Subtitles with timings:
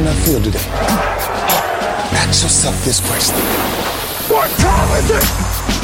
[0.00, 0.64] on that field today?
[2.16, 3.36] Ask yourself this question.
[4.32, 5.26] What time is it?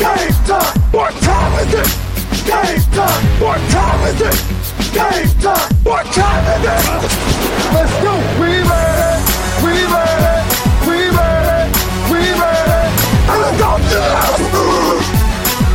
[0.00, 0.76] Game time!
[0.92, 1.90] What time is it?
[2.48, 3.24] Game time!
[3.44, 4.38] What time is it?
[4.96, 5.68] Game time!
[5.84, 6.82] What time is it?
[7.76, 8.14] Let's go!
[8.40, 9.20] We made it!
[9.60, 10.44] We made it!
[10.88, 11.68] We made it!
[12.08, 12.90] We made it!
[13.28, 14.00] And it's on to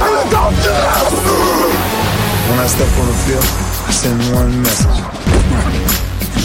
[0.01, 0.75] And it's on to
[2.49, 3.47] When I step on the field,
[3.85, 4.97] I send one message.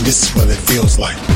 [0.05, 1.36] This is what it feels like.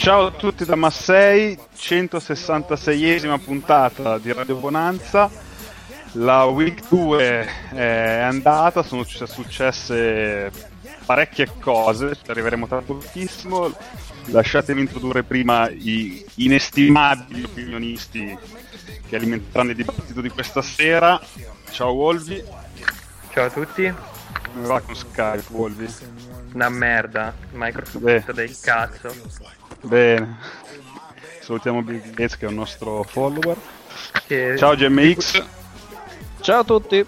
[0.00, 5.30] Ciao a tutti da Massei, 166esima puntata di Radio Bonanza.
[6.12, 10.50] La week 2 è andata, sono successe
[11.04, 13.70] parecchie cose, ci arriveremo tra pochissimo.
[14.28, 18.38] Lasciatemi introdurre prima i inestimabili opinionisti
[19.06, 21.20] che alimenteranno il dibattito di questa sera.
[21.72, 22.42] Ciao Wolvi.
[23.34, 23.92] Ciao a tutti.
[24.54, 25.94] Come va con Skype, Wolvi?
[26.54, 28.24] Una merda, Microsoft Beh.
[28.32, 29.59] del cazzo.
[29.82, 30.36] Bene.
[31.40, 33.56] Salutiamo Bill Gates che è un nostro follower.
[34.26, 35.42] Che- Ciao GMX.
[36.40, 37.04] Ciao a tutti.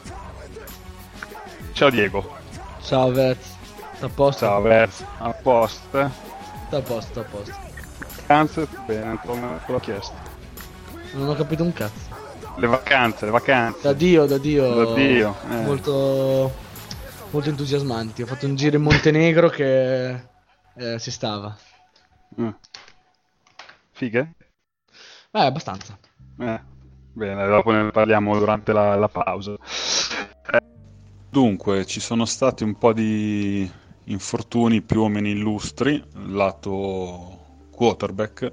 [1.72, 2.36] Ciao Diego.
[2.82, 3.38] Ciao Vez.
[4.00, 4.44] A posto?
[4.46, 5.04] Ciao Verz.
[5.18, 5.98] A posto.
[5.98, 7.54] A posto, a posto.
[8.16, 8.66] Vacanze?
[8.86, 10.14] Bene, te l'ho chiesto.
[11.12, 12.10] Non ho capito un cazzo.
[12.56, 13.78] Le vacanze, le vacanze.
[13.82, 14.74] Da Dio, da Dio.
[14.74, 15.54] Da Dio, eh.
[15.56, 16.52] Molto,
[17.30, 18.22] molto entusiasmanti.
[18.22, 20.10] Ho fatto un giro in Montenegro che
[20.74, 21.56] eh, si stava.
[22.36, 22.56] Mm.
[23.92, 24.34] Fighe?
[25.32, 25.98] Eh, abbastanza.
[26.38, 26.60] Eh.
[27.14, 29.52] Bene, dopo ne parliamo durante la, la pausa.
[30.50, 30.60] Eh,
[31.28, 33.70] Dunque, ci sono stati un po' di
[34.06, 38.52] infortuni più o meno illustri, lato quarterback.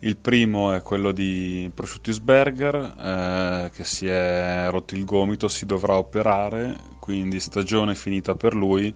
[0.00, 5.96] Il primo è quello di Prosciuttisberger, eh, che si è rotto il gomito, si dovrà
[5.96, 8.94] operare, quindi stagione finita per lui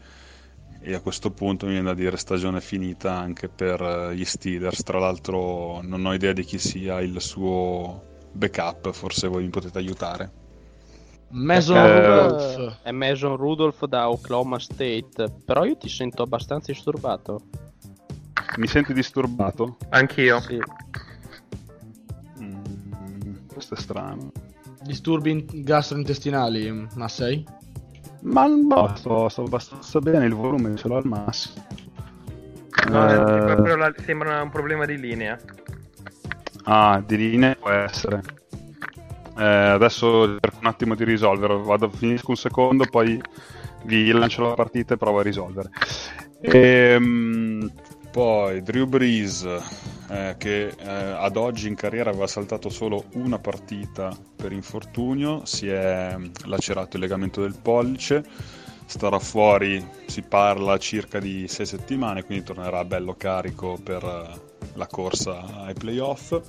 [0.82, 4.82] e a questo punto mi viene da dire stagione finita anche per eh, gli Steelers.
[4.82, 8.02] Tra l'altro non ho idea di chi sia il suo
[8.32, 10.32] backup, forse voi mi potete aiutare.
[11.28, 12.78] Mason Eh, Rudolph.
[12.82, 17.42] È Mason Rudolph da Oklahoma State, però io ti sento abbastanza disturbato.
[18.56, 19.76] Mi senti disturbato?
[19.90, 20.40] Anch'io.
[20.40, 20.58] Sì.
[22.40, 24.32] Mm, questo è strano.
[24.82, 27.44] Disturbi in- gastrointestinali, ma sei?
[28.22, 31.64] Ma no, sto, sto abbastanza bene, il volume ce l'ho al massimo.
[32.88, 35.38] No, Eh, la- sembra un problema di linea.
[36.64, 38.22] Ah, di linea può essere.
[39.38, 41.56] Eh, adesso cerco un attimo di risolvere.
[41.56, 43.20] Vado, finisco un secondo, poi
[43.84, 45.70] vi lancio la partita e provo a risolvere.
[46.42, 47.70] Ehm,
[48.10, 49.47] poi Drew Brees,
[50.09, 55.69] eh, che eh, ad oggi in carriera aveva saltato solo una partita per infortunio, si
[55.69, 56.16] è
[56.47, 58.25] lacerato il legamento del pollice,
[58.87, 64.87] starà fuori, si parla circa di 6 settimane, quindi tornerà bello carico per eh, la
[64.88, 66.41] corsa ai playoff.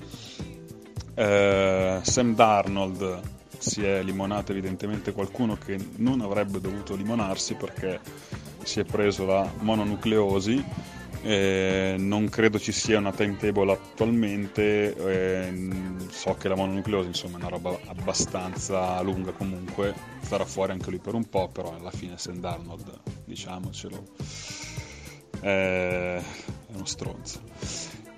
[1.13, 3.19] Eh, Sam Darnold
[3.59, 7.99] si è limonato evidentemente qualcuno che non avrebbe dovuto limonarsi perché
[8.63, 10.99] si è preso la mononucleosi.
[11.23, 14.95] Eh, non credo ci sia una timetable attualmente.
[14.95, 15.67] eh,
[16.09, 19.93] so che la mononucleosi insomma, è una roba abbastanza lunga comunque.
[20.21, 24.03] Starà fuori anche lui per un po', però alla fine Sam Darnold, diciamocelo,
[25.41, 26.21] è
[26.73, 27.41] uno stronzo.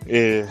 [0.06, 0.46] E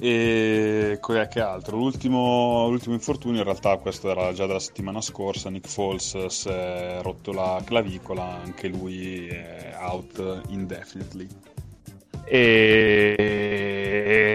[0.00, 1.76] e che altro?
[1.76, 5.50] L'ultimo, l'ultimo infortunio, in realtà, questo era già della settimana scorsa.
[5.50, 11.28] Nick Foles si è rotto la clavicola, anche lui è out indefinitely.
[12.24, 13.20] E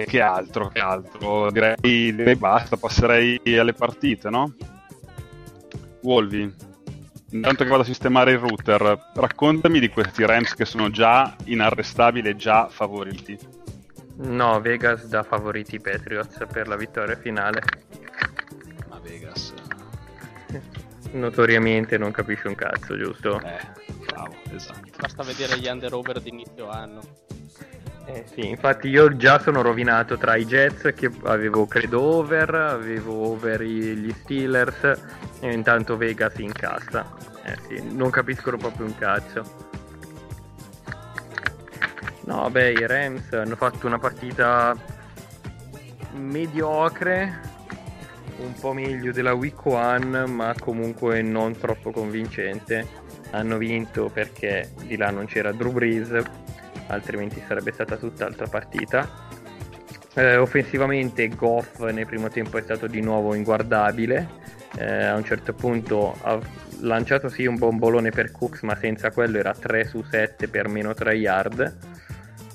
[0.08, 0.68] che altro?
[0.68, 1.50] Che altro?
[1.50, 4.54] Direi, direi basta, passerei alle partite, no?
[6.02, 6.54] Wolvi,
[7.32, 12.30] intanto che vado a sistemare il router, raccontami di questi Rams che sono già inarrestabili
[12.30, 13.64] e già favoriti.
[14.18, 17.62] No, Vegas dà favoriti i Patriots per la vittoria finale.
[18.88, 19.54] Ma Vegas.
[21.12, 23.40] Notoriamente non capisce un cazzo, giusto?
[23.42, 23.60] Eh,
[24.08, 24.90] bravo, esatto.
[25.00, 27.02] Basta vedere gli under over di inizio anno.
[28.08, 33.30] Eh sì, infatti io già sono rovinato tra i Jets che avevo credo over, avevo
[33.32, 34.84] over i- gli Steelers
[35.40, 37.12] e intanto Vegas incassa.
[37.44, 39.65] Eh sì, non capiscono proprio un cazzo.
[42.26, 44.76] No, beh, i Rams hanno fatto una partita
[46.14, 47.40] mediocre,
[48.38, 53.04] un po' meglio della week 1, ma comunque non troppo convincente.
[53.32, 56.20] Hanno vinto perché di là non c'era Drew Brees,
[56.88, 59.08] altrimenti sarebbe stata tutt'altra partita.
[60.16, 64.44] Eh, offensivamente Goff nel primo tempo è stato di nuovo inguardabile.
[64.78, 66.40] Eh, a un certo punto ha
[66.80, 70.94] lanciato sì un bombolone per Cooks, ma senza quello era 3 su 7 per meno
[70.96, 71.95] 3 yard.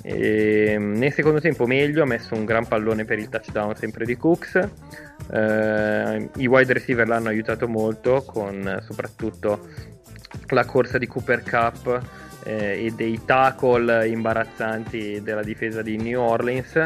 [0.03, 4.17] E nel secondo tempo meglio, ha messo un gran pallone per il touchdown sempre di
[4.17, 4.57] Cooks.
[5.33, 9.69] Eh, I wide receiver l'hanno aiutato molto con soprattutto
[10.49, 12.03] la corsa di Cooper Cup
[12.45, 16.77] eh, e dei tackle imbarazzanti della difesa di New Orleans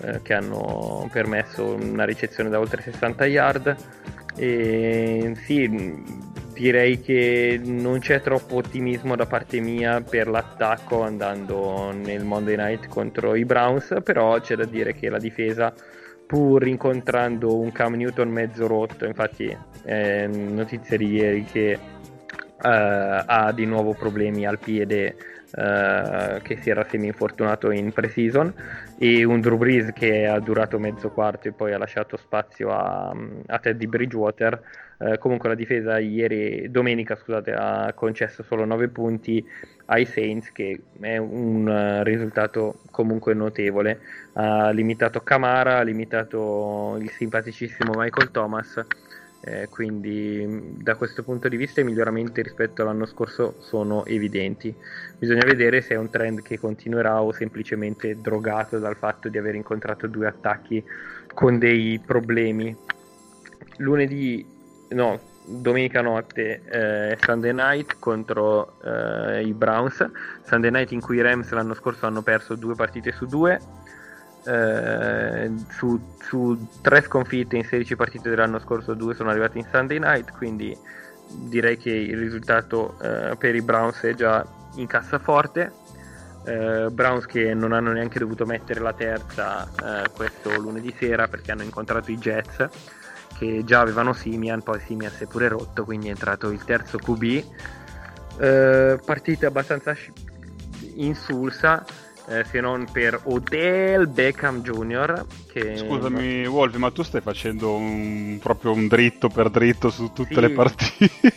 [0.00, 3.76] eh, che hanno permesso una ricezione da oltre 60 yard.
[4.36, 6.02] E sì,
[6.54, 12.88] direi che non c'è troppo ottimismo da parte mia per l'attacco andando nel Monday Night
[12.88, 15.74] contro i Browns, però c'è da dire che la difesa
[16.26, 23.52] pur incontrando un Cam Newton mezzo rotto, infatti è notizia di ieri che uh, ha
[23.54, 25.16] di nuovo problemi al piede
[25.54, 28.52] uh, che si era semi infortunato in pre-season
[28.98, 33.14] e un Drew Brees che ha durato mezzo quarto e poi ha lasciato spazio a,
[33.46, 34.60] a Teddy Bridgewater.
[34.96, 39.44] Uh, comunque la difesa ieri domenica scusate ha concesso solo 9 punti
[39.86, 44.00] ai Saints che è un risultato comunque notevole.
[44.34, 48.84] Ha limitato Camara ha limitato il simpaticissimo Michael Thomas
[49.46, 54.74] eh, quindi da questo punto di vista i miglioramenti rispetto all'anno scorso sono evidenti.
[55.18, 59.54] Bisogna vedere se è un trend che continuerà o semplicemente drogato dal fatto di aver
[59.54, 60.82] incontrato due attacchi
[61.34, 62.74] con dei problemi.
[63.78, 64.46] Lunedì,
[64.90, 70.08] no, domenica notte eh, Sunday Night contro eh, i Browns.
[70.44, 73.60] Sunday Night in cui i Rams l'anno scorso hanno perso due partite su due
[74.46, 79.98] eh, su, su, tre sconfitte in 16 partite dell'anno scorso, due sono arrivate in Sunday
[79.98, 80.76] night, quindi
[81.28, 84.44] direi che il risultato eh, per i Browns è già
[84.76, 85.72] in cassaforte.
[86.46, 91.52] Eh, Browns che non hanno neanche dovuto mettere la terza eh, questo lunedì sera perché
[91.52, 92.68] hanno incontrato i Jets
[93.38, 96.98] che già avevano Simian, poi Simian si è pure rotto, quindi è entrato il terzo
[96.98, 97.44] QB.
[98.38, 99.96] Eh, partita abbastanza
[100.94, 101.84] insulsa
[102.26, 105.24] eh, se non per Odell Beckham Jr.
[105.52, 105.76] Che...
[105.76, 110.40] Scusami, Wolfi, ma tu stai facendo un, proprio un dritto per dritto su tutte sì.
[110.40, 111.32] le partite?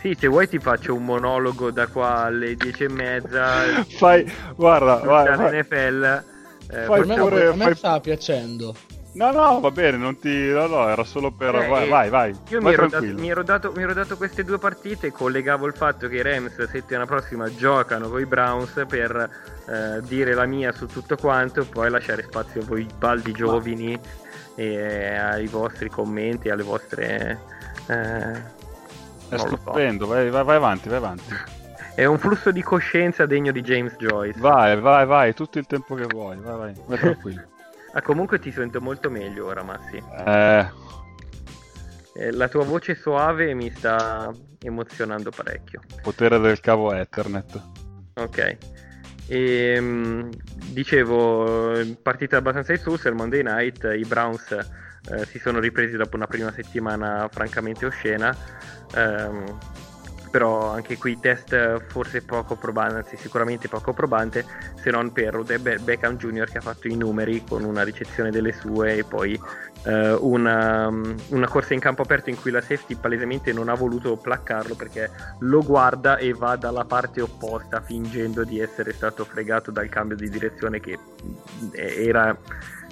[0.00, 3.84] sì, se vuoi ti faccio un monologo da qua alle dieci e mezza.
[3.84, 5.50] Fai, guarda, guarda.
[5.50, 6.24] NFL.
[6.72, 7.74] Eh, fai pure, a me fai...
[7.74, 8.74] sta piacendo.
[9.12, 10.50] No, no, va bene, non ti.
[10.50, 11.54] No, no, era solo per.
[11.54, 14.16] Eh, vai, vai, vai, Io vai mi, ero dato, mi, ero dato, mi, ero dato,
[14.16, 15.10] queste due partite.
[15.10, 19.30] Collegavo il fatto che i Rams settimana prossima giocano con i Browns per
[19.66, 23.98] eh, dire la mia su tutto quanto, poi lasciare spazio a voi baldi giovani
[24.54, 27.40] e ai vostri commenti, alle vostre.
[27.86, 28.58] Eh,
[29.28, 30.12] È stupendo, so.
[30.12, 31.34] vai, vai, vai avanti, vai avanti.
[31.96, 34.38] È un flusso di coscienza degno di James Joyce.
[34.38, 37.42] Vai, vai, vai, tutto il tempo che vuoi, vai, vai, vai tranquillo.
[37.92, 39.96] Ah, comunque ti sento molto meglio ora, Massi.
[39.96, 40.66] Eh.
[42.14, 42.30] eh.
[42.32, 44.32] La tua voce suave mi sta
[44.62, 45.80] emozionando parecchio.
[46.02, 47.60] Potere del cavo Ethernet.
[48.14, 48.56] Ok.
[49.26, 50.28] E, ehm,
[50.72, 54.50] dicevo, partita abbastanza insulsa il Monday Night, i Browns
[55.08, 58.36] eh, si sono ripresi dopo una prima settimana francamente oscena.
[58.94, 59.58] Um,
[60.30, 64.44] però anche qui test forse poco probante, anzi sicuramente poco probante,
[64.76, 66.48] se non per Odell Beckham Jr.
[66.50, 69.38] che ha fatto i numeri con una ricezione delle sue e poi
[69.84, 74.16] eh, una, una, corsa in campo aperto in cui la safety palesemente non ha voluto
[74.16, 75.10] placcarlo perché
[75.40, 80.28] lo guarda e va dalla parte opposta fingendo di essere stato fregato dal cambio di
[80.28, 80.98] direzione che
[81.72, 82.36] eh, era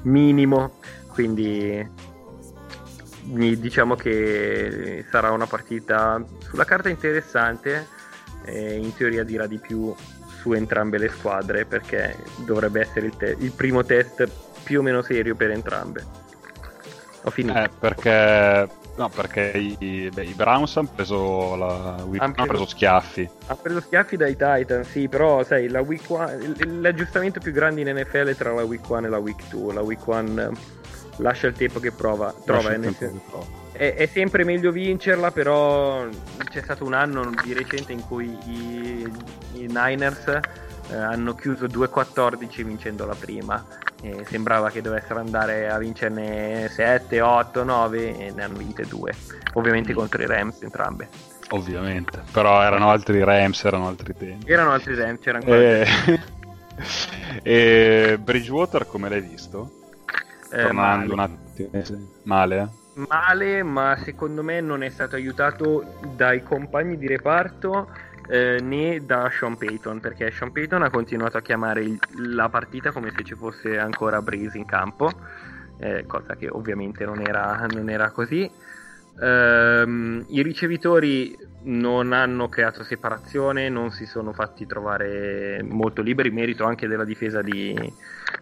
[0.03, 0.79] minimo,
[1.09, 1.87] quindi
[3.29, 7.87] diciamo che sarà una partita sulla carta interessante
[8.45, 9.95] e in teoria dirà di più
[10.39, 14.29] su entrambe le squadre perché dovrebbe essere il, te- il primo test
[14.63, 16.05] più o meno serio per entrambe.
[17.23, 17.59] Ho finito.
[17.59, 22.67] Eh, perché, no, perché i, beh, i Browns hanno preso, la week, han preso, preso
[22.67, 23.29] schiaffi.
[23.47, 27.89] Hanno preso schiaffi dai Titans, sì, però sai, la week one, l'aggiustamento più grande in
[27.89, 29.75] NFL è tra la week 1 e la week 2.
[29.75, 30.53] La week 1
[31.19, 32.73] lascia il tempo che prova, trova.
[32.73, 36.05] Eh, tempo è, è, sempre meglio vincerla, però
[36.51, 39.13] c'è stato un anno di recente in cui i,
[39.53, 40.27] i Niners
[40.91, 43.65] eh, hanno chiuso 2-14 vincendo la prima.
[44.01, 49.13] E sembrava che dovessero andare a vincerne 7, 8, 9 e ne hanno vinte 2.
[49.55, 51.09] Ovviamente contro i Rams entrambe.
[51.51, 54.51] Ovviamente, però erano altri Rams, erano altri tempi.
[54.51, 55.57] Erano altri Rams, c'era ancora.
[55.57, 55.87] Eh...
[57.43, 59.78] e Bridgewater come l'hai visto?
[60.51, 61.71] Eh, Tornando un attimo.
[62.23, 63.03] Male, eh?
[63.07, 67.89] male, ma secondo me non è stato aiutato dai compagni di reparto
[68.31, 71.99] eh, né da Sean Payton, perché Sean Payton ha continuato a chiamare il-
[72.35, 75.11] la partita come se ci fosse ancora Breeze in campo,
[75.79, 78.51] eh, cosa che ovviamente non era, non era così.
[79.21, 86.65] Ehm, I ricevitori non hanno creato separazione, non si sono fatti trovare molto liberi, merito
[86.65, 87.95] anche della difesa di-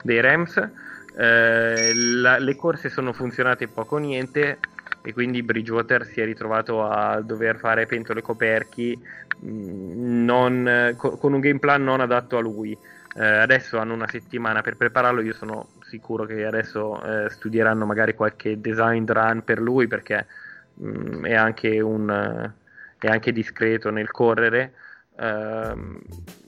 [0.03, 0.71] dei Rams.
[1.19, 4.59] Eh, la- le corse sono funzionate poco o niente
[5.03, 9.01] e quindi Bridgewater si è ritrovato a dover fare pentole coperchi
[9.41, 12.77] mh, non- co- con un game plan non adatto a lui.
[13.15, 18.13] Eh, adesso hanno una settimana per prepararlo, io sono sicuro che adesso eh, studieranno magari
[18.15, 20.27] qualche design run per lui perché
[20.75, 22.53] mh, è, anche un, eh,
[22.99, 24.75] è anche discreto nel correre.
[25.19, 25.99] Ehm,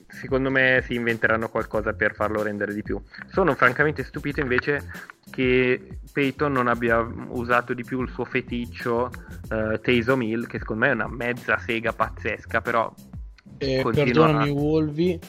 [0.09, 3.01] secondo me si inventeranno qualcosa per farlo rendere di più.
[3.27, 4.89] Sono francamente stupito invece
[5.29, 9.11] che Peyton non abbia usato di più il suo feticcio
[9.49, 12.93] eh, Taysom Hill, che secondo me è una mezza sega pazzesca, però
[13.57, 15.19] Eh, perdonami, a- Wolvi.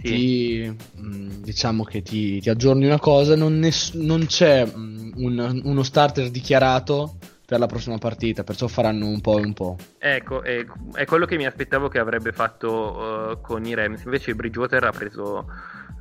[0.00, 0.06] sì.
[0.06, 5.60] Ti, mh, diciamo che ti, ti aggiorni una cosa: non, ness- non c'è mh, un-
[5.64, 9.76] uno starter dichiarato per la prossima partita, perciò faranno un po' e un po'.
[9.96, 14.04] Ecco, è, è quello che mi aspettavo che avrebbe fatto eh, con i Rams.
[14.04, 15.46] Invece Bridgewater ha preso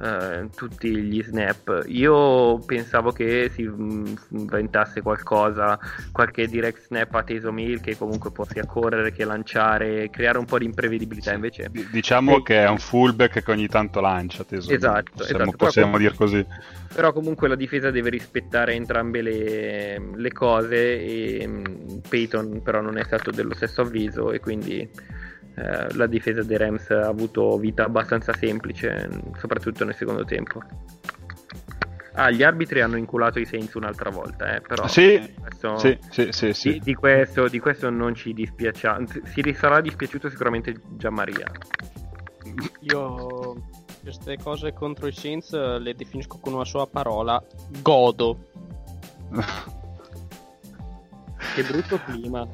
[0.01, 1.83] eh, tutti gli snap.
[1.87, 5.79] Io pensavo che si mh, inventasse qualcosa,
[6.11, 10.45] qualche direct snap a Taysom Hill che comunque può sia correre che lanciare, creare un
[10.45, 11.33] po' di imprevedibilità.
[11.33, 12.43] Invece D- Diciamo Sì.
[12.43, 14.71] che è un fullback che ogni tanto lancia, teso.
[14.71, 15.57] Esatto, possiamo, esatto.
[15.57, 16.45] possiamo Però- dire così.
[16.93, 22.97] Però comunque la difesa deve rispettare entrambe le, le cose e mh, Peyton però non
[22.97, 24.89] è stato dello stesso avviso e quindi
[25.57, 30.61] eh, la difesa dei Rams ha avuto vita abbastanza semplice, soprattutto nel secondo tempo.
[32.13, 36.27] Ah, gli arbitri hanno inculato i Saints un'altra volta, eh, però Sì, questo- sì, sì,
[36.31, 36.71] sì, sì.
[36.73, 38.89] di, di questo, di questo non ci dispiace,
[39.25, 41.45] si sarà dispiaciuto sicuramente Gianmaria.
[42.79, 43.55] Io
[44.01, 47.43] queste cose contro i Saints eh, le definisco con una sola parola:
[47.81, 48.37] godo.
[51.53, 52.47] Che brutto clima.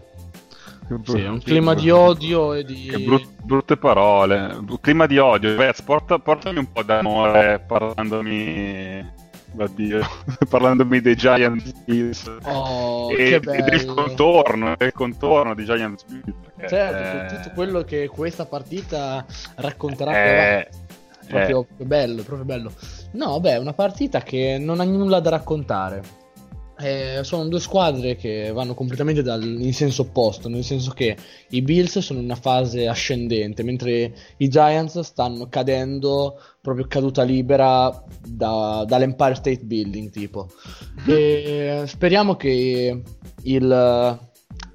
[1.04, 2.88] Sì, è un clima di odio e di.
[2.90, 4.60] Che brut- brutte parole.
[4.82, 5.56] Clima di odio.
[5.56, 9.22] Vez, porta- portami un po' d'amore parlandomi.
[9.56, 10.02] Oddio.
[10.50, 12.38] parlandomi dei Giants Bills.
[12.44, 18.08] Oh, e, e del contorno, del contorno di Giants perché, Certo, eh, tutto quello che
[18.08, 19.26] questa partita
[19.56, 20.68] racconterà più avanti.
[20.68, 20.70] eh,
[21.28, 22.72] proprio, eh, proprio bello, proprio bello.
[23.12, 26.22] No, beh, è una partita che non ha nulla da raccontare.
[26.80, 31.16] Eh, sono due squadre che vanno completamente dal- in senso opposto, nel senso che
[31.50, 38.04] i Bills sono in una fase ascendente, mentre i Giants stanno cadendo proprio caduta libera
[38.28, 40.50] da- dall'Empire State Building, tipo.
[41.08, 43.02] E speriamo che
[43.44, 44.20] il-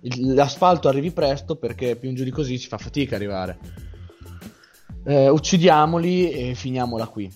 [0.02, 3.58] il- l'asfalto arrivi presto perché più in giù di così ci fa fatica arrivare.
[5.04, 7.28] Eh, uccidiamoli e finiamola qui.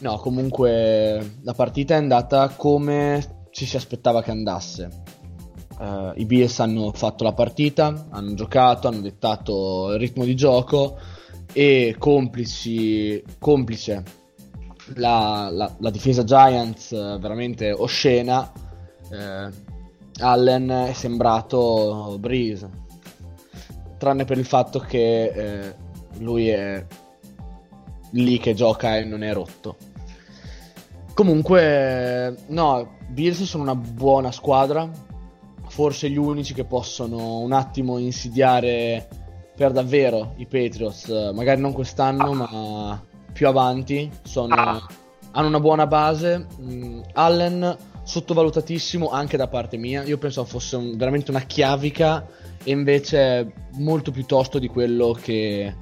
[0.00, 4.90] No, comunque la partita è andata come ci si aspettava che andasse.
[5.80, 10.98] Eh, I Bills hanno fatto la partita, hanno giocato, hanno dettato il ritmo di gioco
[11.52, 14.02] e complici, complice
[14.96, 18.50] la, la- la difesa Giants eh, veramente oscena.
[19.10, 19.72] eh,
[20.18, 22.68] Allen è sembrato Breeze,
[23.98, 25.74] tranne per il fatto che eh,
[26.18, 26.84] lui è
[28.12, 29.76] lì che gioca e non è rotto.
[31.14, 34.90] Comunque, no, Bills sono una buona squadra,
[35.68, 39.08] forse gli unici che possono un attimo insidiare
[39.56, 43.00] per davvero i Patriots, magari non quest'anno, ma
[43.32, 44.10] più avanti.
[44.22, 44.86] Sono, Ah.
[45.32, 46.46] hanno una buona base.
[46.60, 50.02] Mm, Allen sottovalutatissimo anche da parte mia.
[50.02, 52.26] Io pensavo fosse un- veramente una chiavica
[52.64, 55.72] e invece molto più tosto di quello che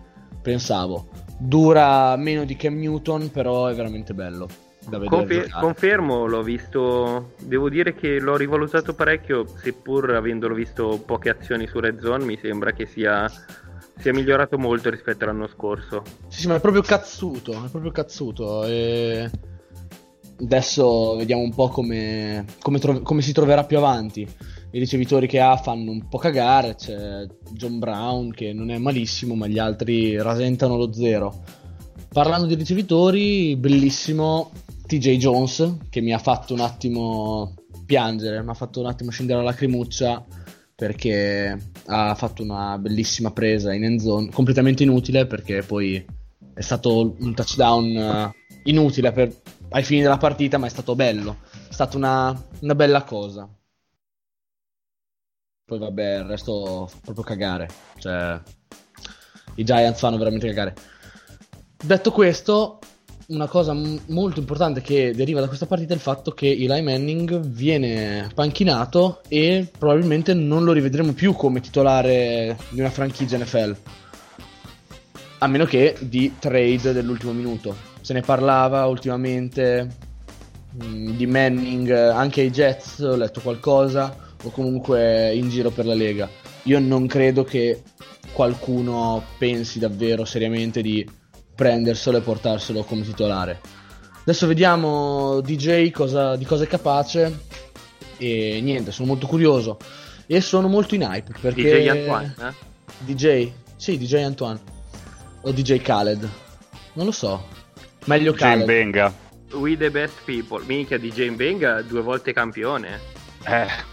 [0.43, 1.07] pensavo.
[1.39, 4.49] Dura meno di Cam Newton, però è veramente bello.
[4.91, 7.33] Confer- confermo, l'ho visto.
[7.39, 12.39] Devo dire che l'ho rivalutato parecchio, seppur avendolo visto poche azioni su Red Zone, mi
[12.41, 13.31] sembra che sia,
[13.97, 16.03] sia migliorato molto rispetto all'anno scorso.
[16.29, 18.65] Sì, sì, ma è proprio cazzuto, è proprio cazzuto.
[18.65, 19.31] E...
[20.43, 24.27] Adesso vediamo un po' come, come, tro- come si troverà più avanti.
[24.75, 29.35] I ricevitori che ha fanno un po' cagare, c'è John Brown che non è malissimo,
[29.37, 31.61] ma gli altri rasentano lo zero.
[32.13, 34.53] Parlando di ricevitori, bellissimo
[34.87, 37.55] TJ Jones che mi ha fatto un attimo
[37.87, 40.23] piangere, mi ha fatto un attimo scendere la lacrimuccia
[40.75, 46.05] perché ha fatto una bellissima presa in end zone, completamente inutile perché poi
[46.53, 48.33] è stato un touchdown eh,
[48.65, 49.35] inutile per,
[49.71, 51.39] ai fini della partita, ma è stato bello.
[51.67, 53.49] È stata una, una bella cosa.
[55.65, 57.71] Poi vabbè, il resto proprio cagare.
[57.97, 58.39] Cioè,
[59.55, 60.92] i Giants fanno veramente cagare.
[61.85, 62.79] Detto questo,
[63.27, 66.81] una cosa m- molto importante che deriva da questa partita è il fatto che Eli
[66.81, 73.77] Manning viene panchinato e probabilmente non lo rivedremo più come titolare di una franchigia NFL.
[75.39, 77.75] A meno che di trade dell'ultimo minuto.
[78.01, 79.89] Se ne parlava ultimamente
[80.71, 85.95] mh, di Manning anche ai Jets, ho letto qualcosa, o comunque in giro per la
[85.95, 86.31] Lega.
[86.65, 87.83] Io non credo che
[88.33, 91.05] qualcuno pensi davvero seriamente di
[91.55, 93.61] prenderselo e portarselo come titolare.
[94.21, 97.47] Adesso vediamo DJ cosa, di cosa è capace
[98.19, 99.79] e niente, sono molto curioso
[100.27, 102.55] e sono molto in hype perché DJ Antoine, eh?
[102.99, 104.61] DJ, sì, DJ Antoine
[105.41, 106.29] o DJ Khaled.
[106.95, 107.49] Non lo so.
[108.05, 108.67] Meglio Jane Khaled.
[108.67, 109.15] Benga.
[109.55, 110.65] We the best people.
[110.65, 113.01] Minchia di Jane Benga, due volte campione.
[113.45, 113.91] Eh,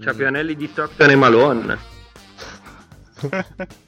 [0.00, 1.78] C'ha più anelli di Stockton e Malone.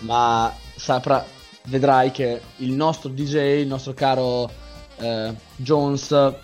[0.00, 1.24] ma saprà,
[1.64, 4.50] vedrai che il nostro DJ, il nostro caro
[4.96, 6.34] eh, Jones,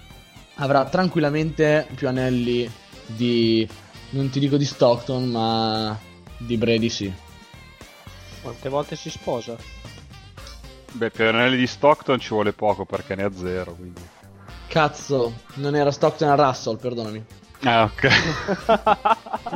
[0.56, 2.70] avrà tranquillamente più anelli
[3.06, 3.68] di,
[4.10, 5.98] non ti dico di Stockton, ma
[6.38, 7.12] di Brady sì.
[8.42, 9.56] Quante volte si sposa?
[10.96, 13.74] beh, per anelli di Stockton ci vuole poco perché ne ha zero.
[13.74, 14.00] Quindi.
[14.66, 17.24] Cazzo, non era Stockton, era Russell, perdonami.
[17.62, 19.55] Ah, ok.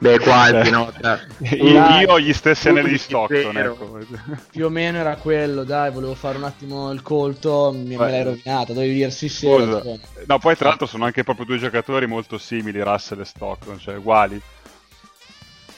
[0.00, 0.70] Beh, quasi, Eh.
[0.70, 0.92] no?
[1.00, 1.18] Cioè,
[1.56, 2.98] io, io ho gli stessi anelli di.
[2.98, 3.56] Stockton.
[3.58, 3.98] Ecco.
[4.50, 8.22] Più o meno era quello, dai, volevo fare un attimo il colto, mi, me l'hai
[8.22, 9.46] rovinata, dovevi dire sì sì.
[9.48, 13.96] No, poi tra l'altro sono anche proprio due giocatori molto simili, Russell e Stockton, cioè
[13.96, 14.40] uguali.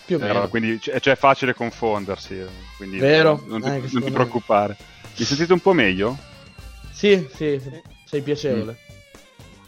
[0.04, 0.48] Più o Era- meno.
[0.48, 2.38] quindi c- cioè, è facile confondersi.
[2.38, 2.46] eh,
[2.76, 3.42] Quindi Vero?
[3.46, 4.76] Non ti, Eh, non ti preoccupare.
[5.16, 6.18] Mi sentite un po' meglio?
[6.92, 8.76] Sì, sì, sì, sei piacevole.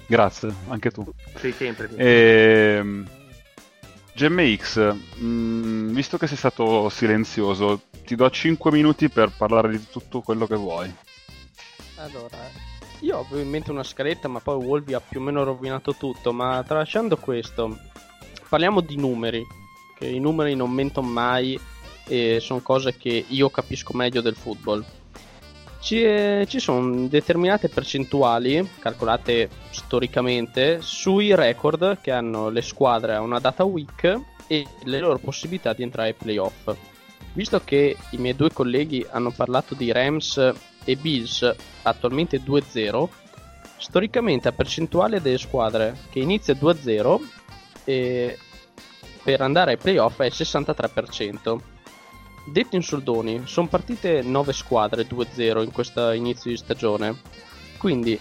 [0.07, 1.07] Grazie, anche tu.
[1.38, 2.00] sei sempre così.
[2.00, 3.09] Ehm,
[4.14, 10.20] GMX, mm, visto che sei stato silenzioso, ti do 5 minuti per parlare di tutto
[10.20, 10.94] quello che vuoi.
[11.96, 12.37] Allora,
[13.01, 16.33] io ho in mente una scaletta, ma poi Wolvi ha più o meno rovinato tutto.
[16.33, 17.79] Ma tralasciando questo,
[18.48, 19.44] parliamo di numeri.
[19.98, 21.59] Che i numeri non mentono mai
[22.07, 24.85] e sono cose che io capisco meglio del football.
[25.83, 33.21] Ci, eh, ci sono determinate percentuali, calcolate storicamente, sui record che hanno le squadre a
[33.21, 36.73] una data week e le loro possibilità di entrare ai playoff.
[37.33, 40.53] Visto che i miei due colleghi hanno parlato di Rams
[40.85, 43.09] e Bills attualmente 2-0,
[43.77, 47.18] storicamente la percentuale delle squadre che inizia 2-0
[47.83, 48.38] e
[49.25, 51.71] per andare ai playoff è il 63%.
[52.44, 57.20] Detto in soldoni, sono partite 9 squadre 2-0 in questo inizio di stagione.
[57.78, 58.18] Quindi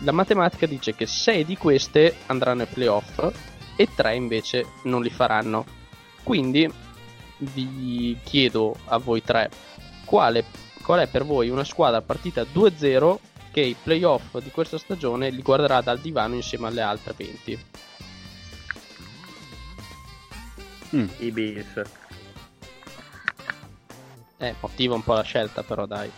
[0.00, 3.32] la matematica dice che 6 di queste andranno ai playoff
[3.76, 5.64] e 3 invece non li faranno.
[6.22, 6.70] Quindi
[7.38, 9.50] vi chiedo a voi tre
[10.04, 10.44] quale,
[10.82, 13.18] qual è per voi una squadra partita 2-0
[13.50, 17.58] che i playoff di questa stagione li guarderà dal divano insieme alle altre 20.
[20.96, 21.06] Mm.
[21.18, 22.03] I Bills.
[24.44, 26.10] Eh, motiva un po' la scelta però dai.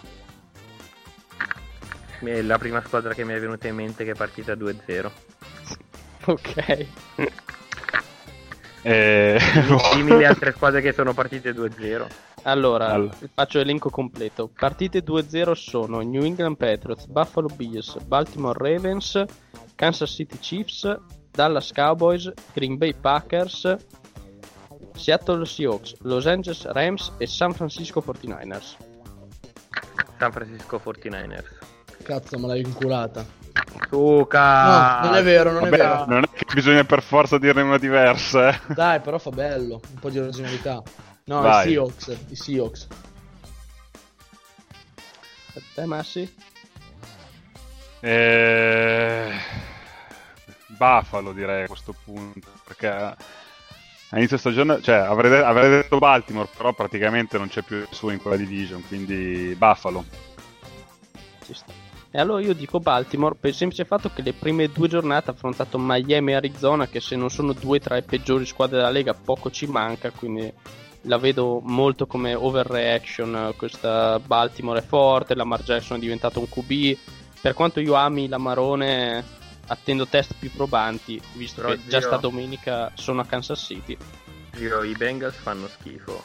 [2.18, 5.10] È la prima squadra che mi è venuta in mente che è partita 2-0.
[6.26, 6.86] Ok.
[8.88, 9.36] Eh,
[9.90, 12.06] Simili altre squadre che sono partite 2-0.
[12.42, 13.16] Allora, Allora.
[13.34, 14.48] faccio l'elenco completo.
[14.56, 19.24] Partite 2-0 sono New England Patriots, Buffalo Bills, Baltimore Ravens,
[19.74, 21.00] Kansas City Chiefs,
[21.32, 23.76] Dallas Cowboys, Green Bay Packers,
[24.96, 28.76] Seattle Seahawks, Los Angeles Rams e San Francisco 49ers.
[30.18, 31.44] San Francisco 49ers.
[32.02, 33.24] Cazzo, me l'hai inculata.
[33.90, 35.00] Suca!
[35.00, 36.04] No, non è vero, non è Vabbè, vero.
[36.06, 38.48] non è che bisogna per forza dirne una diversa.
[38.50, 38.60] eh.
[38.74, 40.82] Dai, però fa bello, un po' di originalità.
[41.24, 41.66] No, Vai.
[41.66, 42.86] i Seahawks, i Seahawks.
[45.54, 46.34] A te Massi?
[48.00, 49.32] Eh,
[50.66, 53.16] Buffalo direi a questo punto perché
[54.10, 58.12] a inizio stagione cioè avrei, de- avrei detto Baltimore però praticamente non c'è più nessuno
[58.12, 60.04] in quella division quindi Buffalo.
[62.10, 65.34] E allora io dico Baltimore per il semplice fatto che le prime due giornate ha
[65.34, 69.12] affrontato Miami e Arizona che se non sono due tra le peggiori squadre della Lega
[69.12, 70.50] poco ci manca, quindi
[71.06, 73.54] la vedo molto come overreaction.
[73.56, 76.98] Questa Baltimore è forte, Lamar Jackson è diventato un QB.
[77.40, 79.24] Per quanto io ami la Marone,
[79.66, 83.96] attendo test più probanti, visto Però, che già zio- sta domenica sono a Kansas City.
[84.54, 86.24] Zio, i Bengals fanno schifo.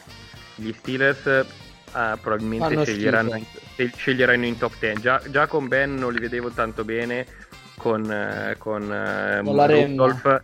[0.55, 5.01] Gli Steelers uh, probabilmente sceglieranno in, sceglieranno in top 10.
[5.01, 7.25] Già, già con Ben non li vedevo tanto bene,
[7.77, 9.67] con, eh, con, eh, Con.
[9.67, 10.43] Rudolph,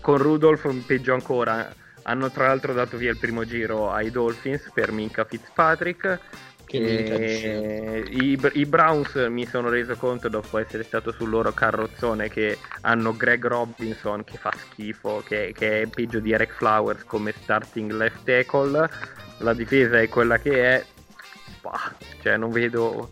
[0.00, 1.72] con Rudolph peggio ancora.
[2.08, 6.20] Hanno tra l'altro dato via il primo giro ai Dolphins per Minka Fitzpatrick.
[6.68, 12.58] E i, i Browns mi sono reso conto dopo essere stato sul loro carrozzone che
[12.82, 17.92] hanno Greg Robinson che fa schifo, che, che è peggio di Eric Flowers come starting
[17.92, 18.90] left tackle.
[19.38, 20.84] La difesa è quella che è.
[21.62, 23.10] Bah, cioè non vedo.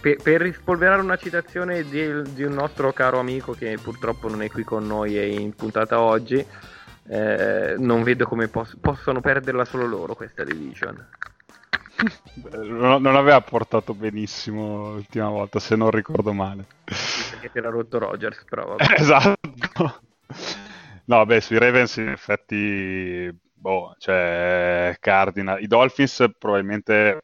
[0.00, 4.50] Per, per rispolverare una citazione di, di un nostro caro amico che purtroppo non è
[4.50, 6.44] qui con noi e in puntata oggi,
[7.08, 11.06] eh, non vedo come pos- possono perderla solo loro questa division.
[12.60, 16.66] Non, non aveva portato benissimo l'ultima volta, se non ricordo male.
[16.84, 18.84] Perché si era rotto Rogers, però vabbè.
[19.00, 20.00] esatto.
[21.06, 27.22] No, beh, sui Ravens in effetti, boh, cioè, Cardinal, i Dolphins probabilmente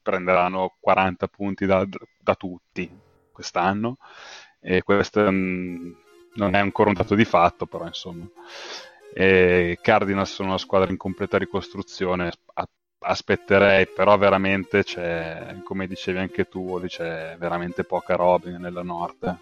[0.00, 1.86] prenderanno 40 punti da,
[2.20, 2.88] da tutti
[3.32, 3.96] quest'anno
[4.60, 5.92] e questo mm,
[6.34, 8.26] non è ancora un dato di fatto, però insomma.
[9.12, 12.32] E Cardinals sono una squadra in completa ricostruzione,
[13.04, 19.36] aspetterei, però veramente c'è, come dicevi anche tu, Oli, c'è veramente poca roba nella Nord.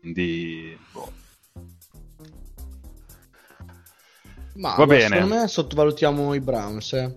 [0.00, 1.12] Quindi, boh.
[4.54, 5.16] Ma Va bene.
[5.16, 6.92] secondo me sottovalutiamo i Browns.
[6.94, 7.14] eh.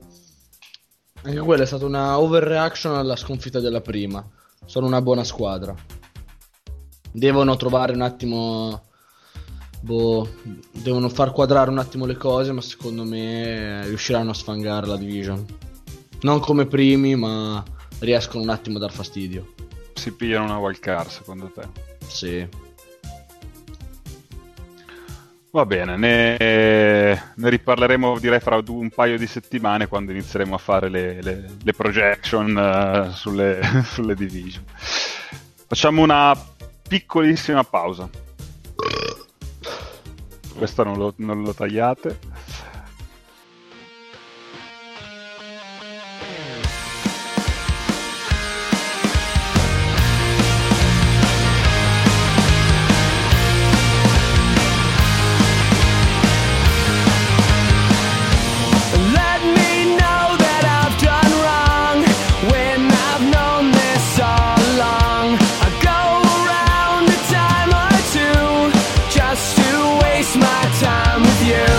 [1.21, 4.25] Anche quella è stata una overreaction alla sconfitta della prima.
[4.65, 5.73] Sono una buona squadra.
[7.11, 8.88] Devono trovare un attimo.
[9.81, 10.27] Boh,
[10.71, 15.45] devono far quadrare un attimo le cose, ma secondo me riusciranno a sfangare la division.
[16.21, 17.63] Non come primi, ma
[17.99, 19.53] riescono un attimo a dar fastidio.
[19.93, 21.61] si pigliano una wild card secondo te?
[22.07, 22.47] Sì.
[25.51, 30.89] Va bene, ne, ne riparleremo direi fra un paio di settimane quando inizieremo a fare
[30.89, 34.63] le, le- le projection eh, sulle, sulle division.
[35.67, 36.37] Facciamo una
[36.87, 38.07] piccolissima pausa.
[40.59, 42.19] Questa non lo, non lo tagliate.
[71.39, 71.78] With you.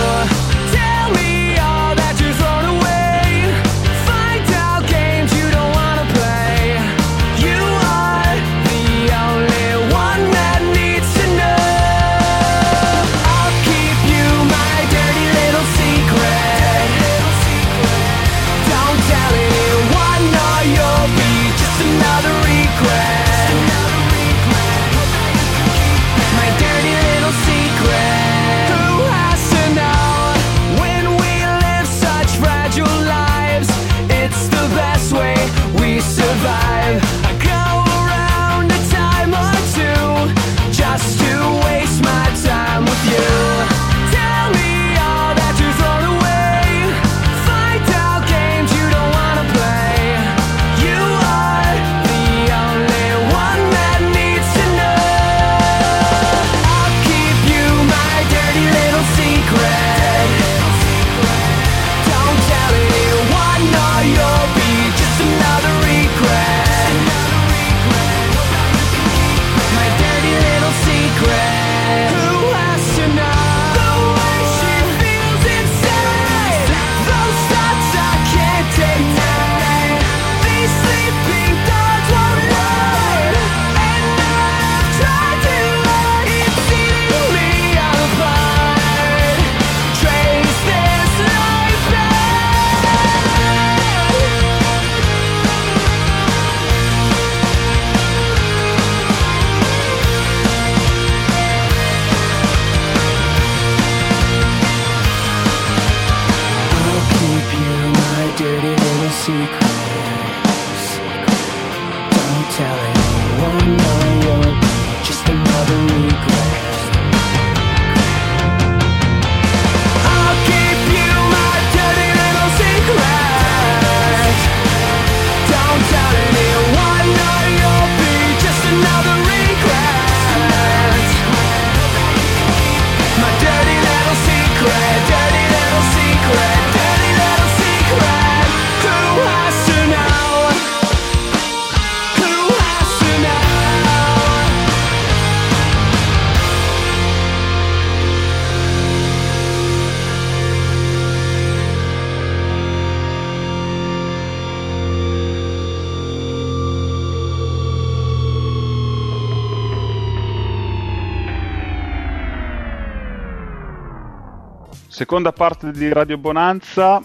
[165.01, 167.03] Seconda parte di Radio Bonanza.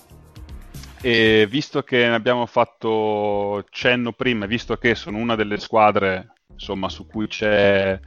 [1.00, 6.90] E visto che ne abbiamo fatto cenno prima, visto che sono una delle squadre insomma,
[6.90, 7.98] su cui c'è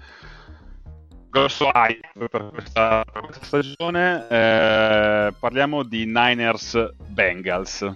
[1.28, 7.92] grosso hype per questa, per questa stagione, eh, parliamo di Niners Bengals.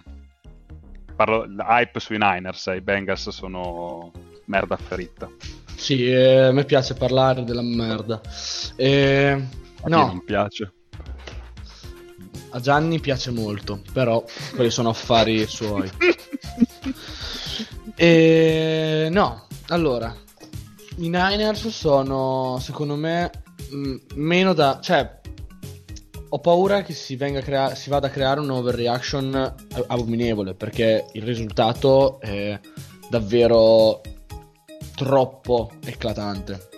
[1.15, 4.12] Parlo hype sui Niners, eh, i Bengals sono
[4.45, 5.29] merda fritta.
[5.75, 8.19] Sì, eh, a me piace parlare della merda.
[8.77, 9.43] Eh,
[9.84, 10.73] A no, non piace.
[12.53, 14.23] A Gianni piace molto, però
[14.55, 15.89] quelli sono affari suoi.
[17.95, 20.13] E no, allora,
[20.97, 23.29] i Niners sono, secondo me,
[23.69, 24.79] mh, meno da...
[24.81, 25.19] cioè,
[26.29, 29.55] ho paura che si, crea- si vada a creare un overreaction
[29.87, 32.59] abominevole, perché il risultato è
[33.09, 34.01] davvero
[34.95, 36.69] troppo eclatante.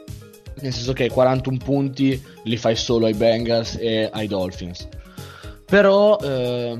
[0.59, 4.87] Nel senso che 41 punti li fai solo ai Bengals e ai Dolphins.
[5.65, 6.79] Però eh,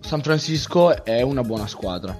[0.00, 2.16] San Francisco è una buona squadra.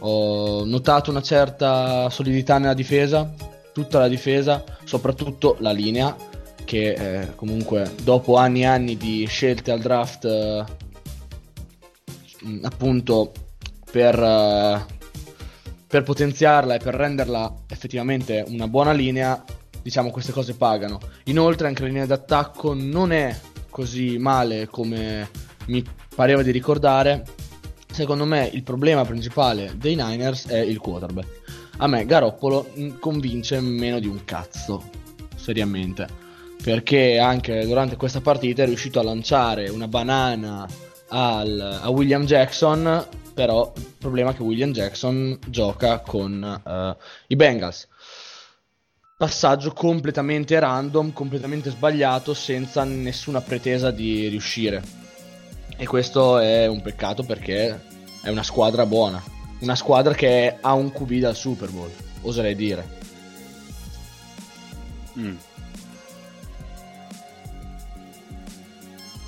[0.00, 3.32] Ho notato una certa solidità nella difesa,
[3.72, 6.16] tutta la difesa, soprattutto la linea,
[6.64, 10.64] che eh, comunque dopo anni e anni di scelte al draft, eh,
[12.42, 13.32] mh, appunto
[13.90, 14.84] per, eh,
[15.86, 19.44] per potenziarla e per renderla effettivamente una buona linea,
[19.82, 20.98] diciamo queste cose pagano.
[21.24, 23.36] Inoltre anche la linea d'attacco non è
[23.70, 25.28] così male come
[25.66, 27.24] mi pareva di ricordare.
[27.90, 31.38] Secondo me il problema principale dei Niners è il quarterback.
[31.78, 34.90] A me Garoppolo mh, convince meno di un cazzo,
[35.34, 36.06] seriamente.
[36.62, 40.68] Perché anche durante questa partita è riuscito a lanciare una banana
[41.08, 43.06] al- a William Jackson.
[43.32, 46.96] Però il problema è che William Jackson gioca con eh,
[47.28, 47.88] i Bengals
[49.20, 54.82] passaggio completamente random, completamente sbagliato, senza nessuna pretesa di riuscire.
[55.76, 57.82] E questo è un peccato perché
[58.22, 59.22] è una squadra buona.
[59.58, 61.90] Una squadra che ha un QB dal Super Bowl,
[62.22, 62.98] oserei dire.
[65.18, 65.36] Mm.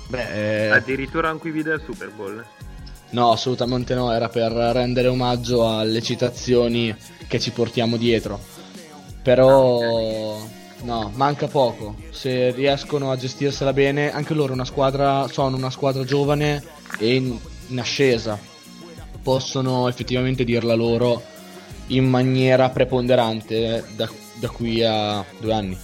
[0.07, 2.43] Beh, eh, Addirittura i video del Super Bowl.
[3.11, 6.95] no, assolutamente no, era per rendere omaggio alle citazioni
[7.27, 8.62] che ci portiamo dietro.
[9.23, 10.37] Però
[10.81, 11.95] no, manca poco.
[12.11, 16.61] Se riescono a gestirsela bene, anche loro una squadra, sono una squadra giovane
[16.99, 18.37] e in, in ascesa.
[19.21, 21.21] Possono effettivamente dirla loro
[21.87, 25.77] in maniera preponderante da, da qui a due anni.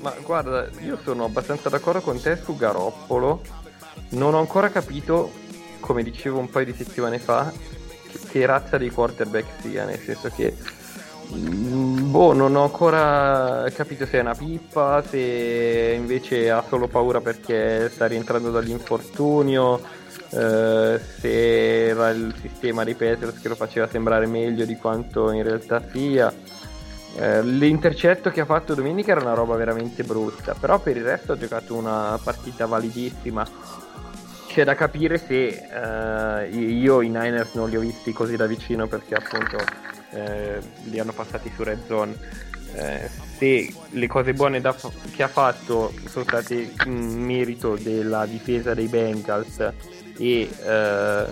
[0.00, 3.42] Ma guarda, io sono abbastanza d'accordo con te su Garoppolo.
[4.10, 5.30] Non ho ancora capito,
[5.80, 7.50] come dicevo un paio di settimane fa,
[8.30, 10.54] che, razza di quarterback sia, nel senso che
[11.30, 17.88] boh, non ho ancora capito se è una pippa, se invece ha solo paura perché
[17.90, 19.80] sta rientrando dall'infortunio,
[20.30, 25.42] eh, se era il sistema dei Patriots che lo faceva sembrare meglio di quanto in
[25.42, 26.32] realtà sia.
[27.16, 31.32] Eh, l'intercetto che ha fatto domenica era una roba veramente brutta, però per il resto
[31.32, 33.46] ha giocato una partita validissima.
[34.46, 38.86] C'è da capire se eh, io i Niners non li ho visti così da vicino
[38.86, 39.56] perché appunto
[40.14, 42.16] eh, li hanno passati su Red Zone.
[42.76, 44.74] Eh, se le cose buone da-
[45.14, 49.58] che ha fatto sono state in merito della difesa dei Bengals
[50.18, 51.24] e eh,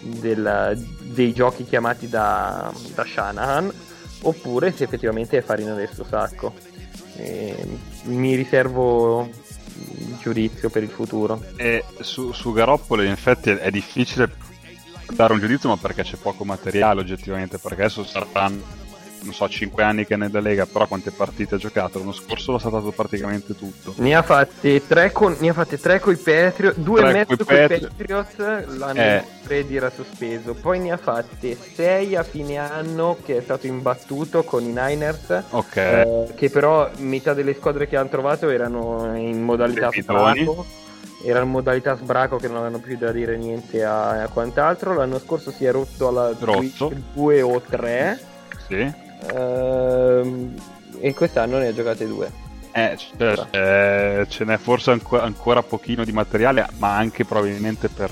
[0.00, 3.72] del- dei giochi chiamati da, da Shanahan
[4.22, 6.54] oppure se effettivamente è farina del suo sacco.
[8.04, 11.42] Mi riservo il giudizio per il futuro.
[11.56, 14.30] E su, su Garoppolo in effetti è difficile
[15.12, 18.78] dare un giudizio, ma perché c'è poco materiale oggettivamente, perché adesso saranno,
[19.22, 21.98] non so, 5 anni che è nella Lega, però quante partite ha giocato?
[21.98, 23.94] L'anno scorso l'ha stato praticamente tutto.
[23.98, 27.36] Ne ha fatte tre con, ne ha fatte tre coi Patriots, due Tre e mezzo
[27.36, 29.24] coi con i Patri- Patriots, l'anno Eh.
[29.44, 34.42] Brady era sospeso, poi ne ha fatte sei a fine anno che è stato imbattuto
[34.42, 35.42] con i Niners.
[35.50, 40.64] Ok, eh, che però metà delle squadre che hanno trovato erano in modalità sbraco
[41.22, 45.18] era in modalità sbraco che non avevano più da dire niente a, a quant'altro l'anno
[45.18, 46.92] scorso si è rotto alla Rotto.
[47.14, 48.20] 2 o 3
[48.66, 48.92] sì.
[51.00, 52.30] e quest'anno ne ha giocate due
[52.72, 58.10] Eh, cioè, eh, ce n'è forse anco- ancora pochino di materiale, ma anche probabilmente per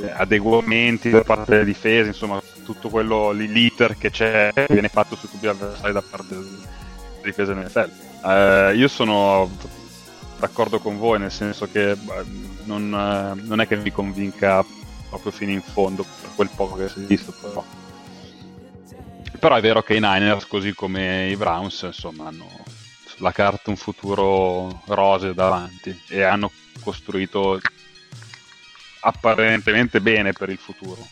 [0.00, 5.28] eh, adeguamenti da parte delle difese, insomma, tutto quello l'iter che c'è viene fatto su
[5.28, 6.48] tutti gli avversari da parte delle
[7.22, 7.90] difese NFL.
[8.24, 9.50] Eh, io sono
[10.42, 12.24] d'accordo con voi, nel senso che beh,
[12.64, 14.64] non, eh, non è che mi convinca
[15.08, 17.64] proprio fino in fondo per quel poco che si è visto, però.
[19.38, 22.48] Però è vero che i Niners, così come i Browns, insomma, hanno,
[23.18, 26.50] la carta un futuro rose davanti e hanno
[26.80, 27.60] costruito
[29.00, 31.06] apparentemente bene per il futuro.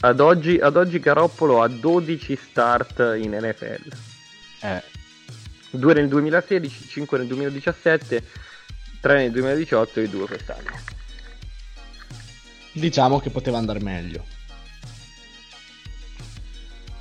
[0.00, 3.96] Ad oggi, ad oggi Garoppolo ha 12 start in NFL.
[4.60, 4.82] Eh,
[5.78, 8.24] 2 nel 2016, 5 nel 2017,
[9.00, 10.70] 3 nel 2018 e 2 quest'anno.
[12.72, 14.24] Diciamo che poteva andare meglio.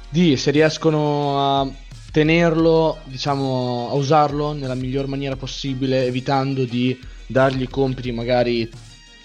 [0.09, 1.71] Di se riescono a
[2.11, 8.69] tenerlo, diciamo, a usarlo nella miglior maniera possibile, evitando di dargli compiti magari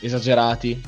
[0.00, 0.80] esagerati.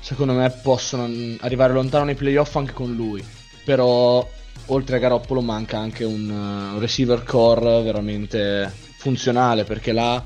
[0.00, 1.08] Secondo me possono
[1.40, 3.24] arrivare lontano nei playoff anche con lui.
[3.64, 4.28] Però
[4.66, 10.24] oltre a Garoppolo manca anche un, uh, un receiver core veramente funzionale perché là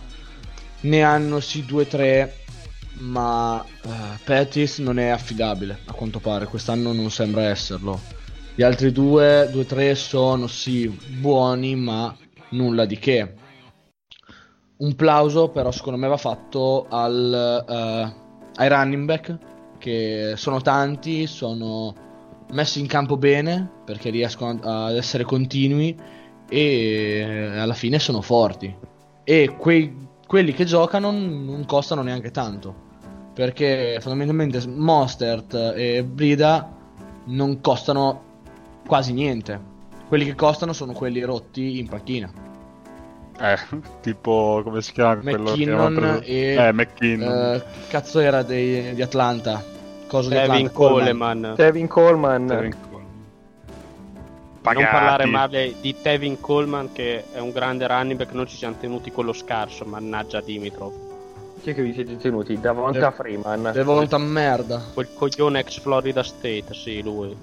[0.81, 2.31] ne hanno sì 2-3
[3.01, 3.91] ma uh,
[4.25, 6.47] Pettis non è affidabile a quanto pare.
[6.47, 8.01] Quest'anno non sembra esserlo.
[8.55, 12.15] Gli altri due 2-3 sono sì buoni ma
[12.51, 13.35] nulla di che.
[14.79, 19.39] Un plauso però secondo me va fatto al, uh, ai running back
[19.79, 22.08] che sono tanti sono
[22.53, 25.97] messi in campo bene perché riescono ad essere continui
[26.49, 28.75] e alla fine sono forti.
[29.25, 29.95] E quei,
[30.27, 32.87] quelli che giocano non costano neanche tanto
[33.39, 36.75] perché fondamentalmente Mostert e Brida
[37.27, 38.23] non costano
[38.85, 39.77] quasi niente.
[40.09, 42.29] Quelli che costano sono quelli rotti in panchina.
[43.39, 43.57] Eh,
[44.03, 47.55] tipo come si chiama quello che McKinnon preso- e eh, McKinnon.
[47.55, 49.63] eh, cazzo era dei- di Atlanta
[50.09, 51.41] cosa Atlanta Coleman.
[51.41, 51.55] Coleman.
[51.57, 53.07] Kevin Coleman, Tevin Coleman.
[54.63, 58.75] Non parlare male di Tevin Coleman che è un grande running back, non ci siamo
[58.79, 60.93] tenuti quello scarso, mannaggia Dimitrov.
[61.63, 62.59] chi è che vi siete tenuti?
[62.59, 63.71] Davonta De- Freeman.
[63.73, 67.37] Devonta merda Quel coglione ex Florida State, sì, lui.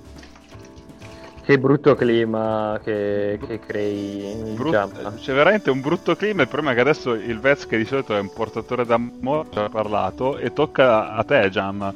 [1.46, 6.42] Che brutto clima che, che crei in Brut- c'è veramente un brutto clima.
[6.42, 9.60] Il problema è che adesso il Vez, che di solito è un portatore d'amore, ci
[9.60, 10.38] ha parlato.
[10.40, 11.94] E tocca a te, Jam,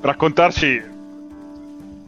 [0.00, 0.96] raccontarci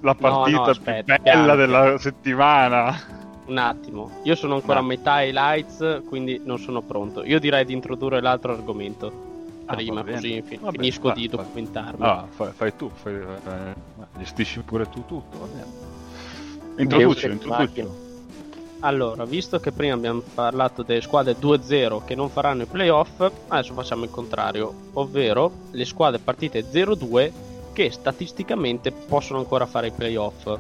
[0.00, 3.18] la partita no, aspetta, più bella piano, della settimana.
[3.46, 4.87] Un attimo, io sono ancora a No.
[4.88, 7.24] metà highlights, quindi non sono pronto.
[7.24, 9.29] Io direi di introdurre l'altro argomento.
[9.66, 11.37] Ah, Prima, così fi- Va bene, finisco va, di va.
[11.37, 12.05] documentarmi.
[12.05, 13.74] Ah, fai, fai tu, fai, eh,
[14.18, 15.48] gestisci pure tu tutto.
[16.76, 17.87] Introduci, introduci.
[18.81, 23.74] Allora, visto che prima abbiamo parlato delle squadre 2-0 che non faranno i playoff, adesso
[23.74, 27.31] facciamo il contrario, ovvero le squadre partite 0-2
[27.80, 30.54] che statisticamente possono ancora fare i playoff.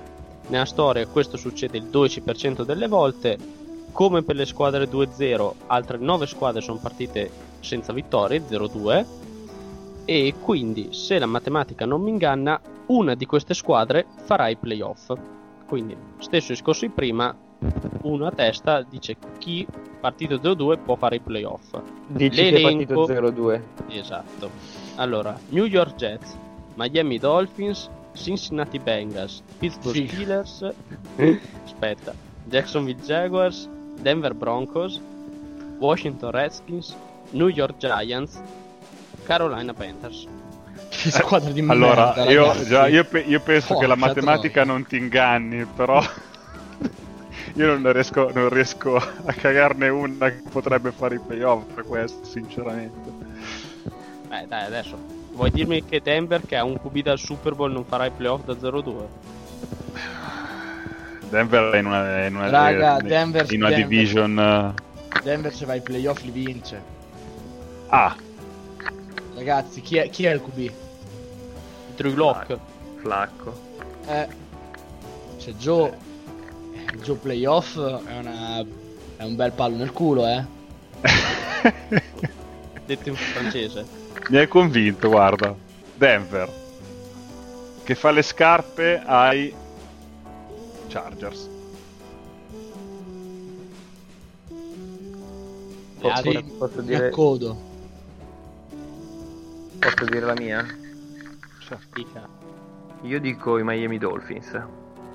[0.46, 3.36] Nella storia questo succede il 12% delle volte,
[3.92, 7.30] come per le squadre 2-0, altre 9 squadre sono partite
[7.60, 9.04] senza vittorie, 0-2,
[10.06, 15.12] e quindi se la matematica non mi inganna, una di queste squadre farà i playoff.
[15.66, 17.36] Quindi, stesso discorso di prima,
[18.02, 19.66] uno a testa dice chi
[20.00, 21.78] partito 0-2 può fare i playoff.
[22.06, 23.62] Dici che è L'elenco- partito 0-2.
[23.88, 24.50] Esatto.
[24.96, 26.36] Allora, New York Jets,
[26.80, 30.08] Miami Dolphins, Cincinnati Bengals, Pittsburgh Sì.
[30.08, 30.72] Steelers,
[31.62, 32.14] aspetta,
[32.44, 33.68] Jacksonville Jaguars,
[34.00, 34.98] Denver Broncos,
[35.78, 36.96] Washington Redskins,
[37.32, 38.40] New York Giants,
[39.24, 40.26] Carolina Panthers.
[40.90, 44.72] squadra di Allora, merda io, già, io, pe- io penso che la matematica troia.
[44.72, 46.00] non ti inganni, però
[47.56, 52.24] io non riesco, non riesco a cagarne una che potrebbe fare i playoff per questo,
[52.24, 53.10] sinceramente.
[54.28, 55.18] Beh, dai, adesso.
[55.40, 58.44] Vuoi dirmi che Denver, che ha un QB dal Super Bowl, non farà i playoff
[58.44, 59.06] da 0-2?
[61.30, 63.88] Denver è in una, in una, Raga, è- Denver- in una Denver.
[63.88, 64.38] division...
[64.38, 64.74] eh,
[65.22, 66.82] Denver se va ai playoff li vince
[67.88, 68.14] Ah,
[69.34, 70.70] ragazzi chi è, chi è il QB?
[71.96, 72.58] Drew Lock.
[72.96, 73.58] Flacco.
[74.08, 74.28] Eh,
[75.38, 75.96] c'è Joe
[77.02, 78.58] Joe playoff è, una,
[79.16, 80.44] è un bel palo nel culo eh
[82.84, 83.99] Detto in francese.
[84.28, 85.54] Mi hai convinto, guarda.
[85.94, 86.48] Denver,
[87.82, 89.52] che fa le scarpe ai
[90.88, 91.48] Chargers.
[96.00, 97.68] Posso, posso mi dire, accodo
[99.80, 100.64] posso dire la mia?
[101.94, 102.28] Dica.
[103.02, 104.60] Io dico i Miami Dolphins.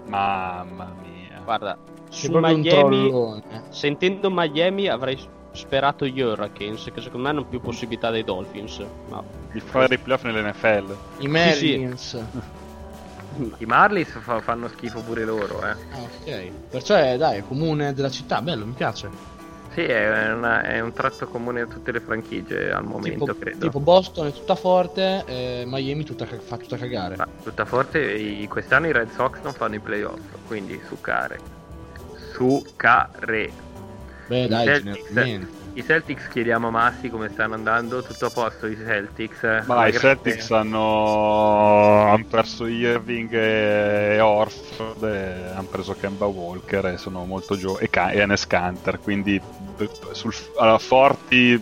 [0.07, 1.41] Mamma mia.
[1.43, 1.77] Guarda,
[2.09, 5.19] su Miami, sentendo Miami avrei
[5.55, 8.85] sperato gli Hurricanes, che secondo me hanno più possibilità dei Dolphins.
[9.09, 10.95] Ma Di fare i playoff nell'NFL.
[11.19, 12.23] i Marlins
[13.57, 15.75] I Marlins fa- fanno schifo pure loro, eh.
[15.91, 19.09] Ah, ok perciò è dai è comune della città bello mi piace
[19.73, 23.57] Sì, è, una- è un tratto comune a tutte le franchigie al momento, tipo, credo.
[23.57, 28.47] tipo Boston è tutta forte eh, Miami tutta, fa tutta cagare Ma tutta forte, i-
[28.47, 31.39] quest'anno i Red Sox non fanno i playoff, quindi su care.
[34.27, 35.47] Beh, dai, Celtics.
[35.75, 39.43] I Celtics chiediamo a Massi come stanno andando, tutto a posto i Celtics.
[39.65, 46.85] Ma Una i Celtics hanno, hanno perso Irving e Orford e hanno preso Kemba Walker
[46.85, 49.39] e sono molto giovani e, Ca- e Enes Kanter quindi
[50.13, 51.61] sul, allora, forti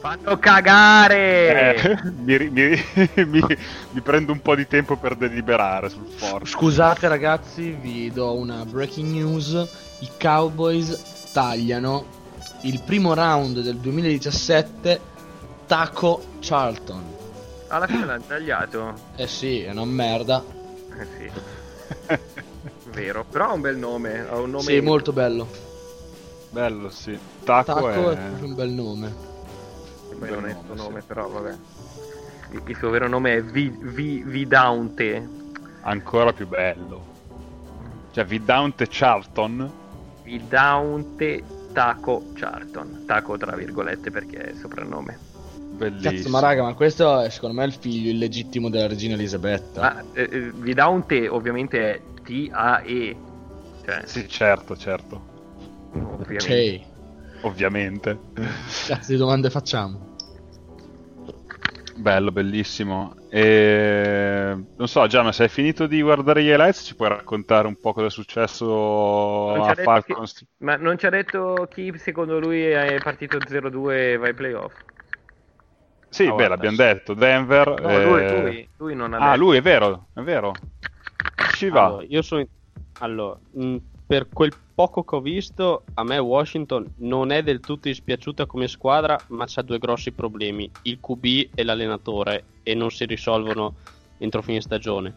[0.00, 1.76] Fanno cagare!
[1.76, 2.76] eh, mi, mi,
[3.24, 3.56] mi-
[3.90, 8.64] mi prendo un po' di tempo per deliberare sul forte Scusate ragazzi, vi do una
[8.64, 9.52] breaking news.
[10.00, 12.04] I Cowboys tagliano
[12.62, 15.00] il primo round del 2017
[15.66, 17.02] Taco Charlton.
[17.68, 18.94] Alla fine l'hanno tagliato.
[19.16, 20.44] Eh sì, è una merda.
[20.96, 22.18] Eh sì,
[22.90, 23.24] vero.
[23.28, 24.20] Però ha un bel nome.
[24.28, 25.48] Ha un nome Sì, molto bello.
[26.50, 29.12] bello sì Taco, Taco è è un bel nome.
[30.10, 30.74] Beh, bel nome, sì.
[30.76, 31.54] nome, però vabbè.
[32.52, 35.28] Il, il suo vero nome è Vi- Vi- Vidaunte.
[35.80, 37.12] ancora più bello
[38.12, 39.70] cioè Vidante Charlton
[40.24, 43.02] Vidaunte Taco Charlton.
[43.06, 45.18] Taco tra virgolette perché è il soprannome.
[45.76, 49.80] bellissimo Cazzo, ma raga, ma questo è secondo me il figlio illegittimo della regina Elisabetta.
[49.80, 53.16] Ma eh, eh, Vidaunte ovviamente è T-A-E.
[53.84, 55.32] Cioè, sì certo certo
[55.92, 56.38] ovviamente.
[56.38, 56.80] Cioè,
[57.42, 58.18] ovviamente
[58.86, 60.13] cazzo di domande facciamo?
[62.04, 63.14] Bello, bellissimo.
[63.28, 64.52] E...
[64.76, 67.94] Non so, Gianna, se hai finito di guardare gli highlights, ci puoi raccontare un po'
[67.94, 70.34] cosa è successo a Falcons?
[70.34, 74.34] chi- ma non ci ha detto chi secondo lui è partito 0-2 e va ai
[74.34, 74.74] playoff?
[76.08, 77.14] Sì, Ah, beh, l'abbiamo detto.
[77.14, 77.68] Denver.
[77.76, 79.36] No, eh, lui, lui, lui non ha Ah, detto.
[79.36, 80.52] lui è vero, è vero.
[81.50, 81.86] Ci va.
[81.86, 82.44] Allora, io sono.
[82.98, 83.76] Allora, mh,
[84.06, 88.68] per quel poco che ho visto, a me Washington non è del tutto dispiaciuta come
[88.68, 93.74] squadra, ma c'ha due grossi problemi: il QB e l'allenatore, e non si risolvono
[94.18, 95.14] entro fine stagione.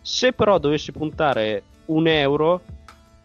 [0.00, 2.62] Se però dovessi puntare un euro,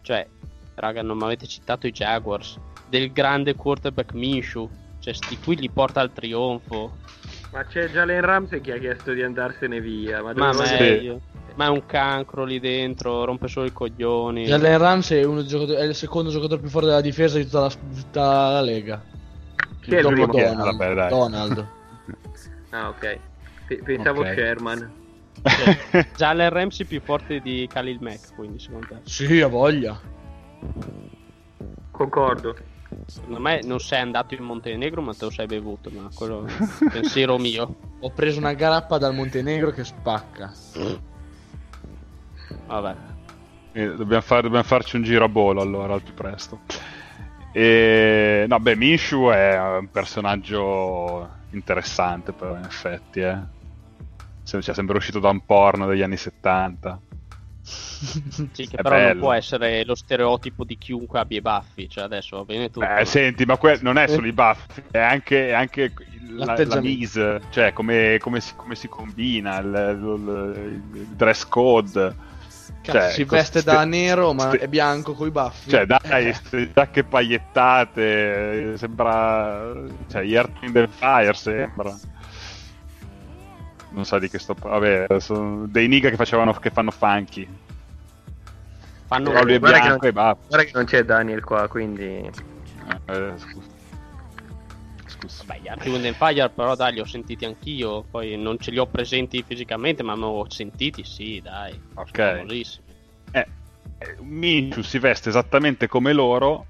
[0.02, 0.26] cioè,
[0.74, 2.58] raga, non mi avete citato i Jaguars,
[2.88, 6.96] del grande quarterback Minshew, cioè, sti qui li porta al trionfo.
[7.52, 10.22] Ma c'è Jalen Ramsey che ha chiesto di andarsene via.
[10.22, 11.20] Ma, Ma, dove Sì.
[11.54, 14.44] Ma è un cancro lì dentro, rompe solo i coglioni.
[14.44, 17.94] Jalen Ramsey è, è il secondo giocatore più forte della difesa di tutta la, di
[17.96, 19.02] tutta la lega.
[19.80, 20.32] Chi è il Dopo primo?
[20.32, 20.76] Donald.
[20.76, 21.08] Vabbè, dai.
[21.08, 21.66] Donald.
[22.70, 23.18] Ah, ok.
[23.68, 24.32] Pe- pensavo Ok.
[24.34, 24.92] Sherman.
[25.44, 28.96] Cioè, Jalen Ramsey più forte di Khalil Mack, quindi secondo te.
[29.04, 29.96] sì, ha voglia.
[31.92, 32.56] Concordo.
[33.06, 36.50] Secondo me non sei andato in Montenegro, ma te lo sei bevuto, ma quello è
[36.50, 37.76] un pensiero mio.
[38.00, 40.52] Ho preso una grappa dal Montenegro che spacca.
[42.66, 42.96] Vabbè.
[43.72, 46.62] Eh, dobbiamo, fare- dobbiamo farci un giro a volo allora al più presto.
[47.52, 48.44] E...
[48.48, 53.42] No, beh, Minshew è un personaggio interessante, però, in effetti, eh.
[54.42, 57.00] Sem- cioè, sembra uscito da un porno degli anni 70.
[57.64, 59.20] Sì, che È però non bello.
[59.20, 62.86] può essere lo stereotipo di chiunque abbia i baffi, cioè adesso va bene tutto.
[62.86, 65.92] Beh, senti, ma que- non è solo i baffi, è anche, è anche
[66.28, 72.14] la, la mise, cioè come, come si, come si combina il, il- il dress code.
[72.82, 75.70] Cazzo, Cioè, si con veste ste- da nero, ma ste- è bianco coi baffi.
[75.70, 79.72] Cioè, dai, queste giacche pagliettate, eh, sembra...
[80.10, 81.96] Cioè, Earth in the Fire sembra.
[83.90, 84.54] Non so di che sto...
[84.58, 87.48] Vabbè, sono dei nigga che facevano, che fanno funky.
[89.06, 90.46] Fanno è guarda che bianco e baffi.
[90.48, 92.30] Guarda che non c'è Daniel qua, quindi...
[93.06, 93.72] Eh, scusa.
[95.44, 98.78] Beh, gli Arti Wind Fire però dai, li ho sentiti anch'io, poi non ce li
[98.78, 101.78] ho presenti fisicamente, ma mi ho sentiti, sì, dai.
[101.94, 102.18] Ok.
[103.32, 103.46] Eh,
[104.20, 106.66] Minshew si veste esattamente come loro,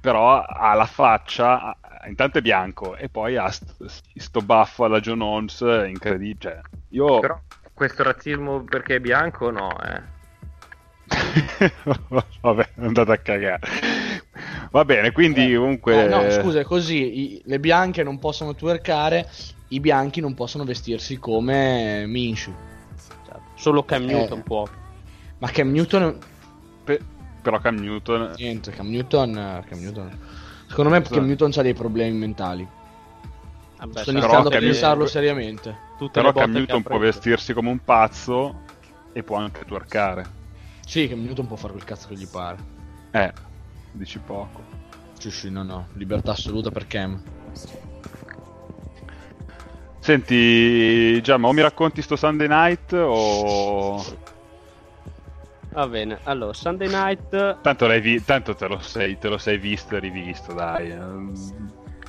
[0.00, 1.76] però ha la faccia,
[2.06, 6.38] intanto è bianco, e poi ha st- sto baffo alla John Holmes incredibile.
[6.38, 6.60] Cioè,
[6.90, 7.20] io...
[7.20, 7.40] Però
[7.72, 10.18] questo razzismo perché è bianco, no, eh.
[12.40, 13.60] Vabbè, è andato a cagare.
[14.70, 16.06] Va bene, quindi Eh, comunque...
[16.06, 17.20] No, no, scusa, è così.
[17.20, 19.28] I- le bianche non possono twerkare,
[19.68, 22.06] i bianchi non possono vestirsi come.
[23.26, 24.06] Cioè, solo Cam Eh.
[24.06, 24.64] Newton può.
[25.38, 26.18] Ma Cam Newton...
[26.84, 27.00] Pe-
[27.42, 28.34] però Cam Newton...
[28.36, 29.36] Niente, Cam Newton...
[29.36, 30.18] eh, Cam Newton...
[30.68, 31.02] Secondo me.
[31.02, 32.64] Cam Newton ha dei problemi mentali.
[33.78, 35.78] Vabbè, Sto sai, iniziando a Cam Newton- pensarlo seriamente.
[35.98, 38.60] tutte Però Cam Newton può vestirsi come un pazzo
[39.12, 40.24] e può anche twerkare.
[40.86, 42.58] Sì, Cam Newton può fare quel cazzo che gli pare.
[43.10, 43.32] Eh,
[43.92, 44.62] dici poco.
[45.18, 45.88] Sì, sì, no, no.
[45.94, 47.20] Libertà assoluta per Cam.
[49.98, 54.02] Senti, Già, ma o mi racconti sto Sunday night o...
[55.72, 57.60] Va bene, allora, Sunday Night...
[57.60, 60.90] Tanto, l'hai vi- tanto te, lo sei, te lo sei visto e rivisto, dai.
[60.90, 61.32] ehm,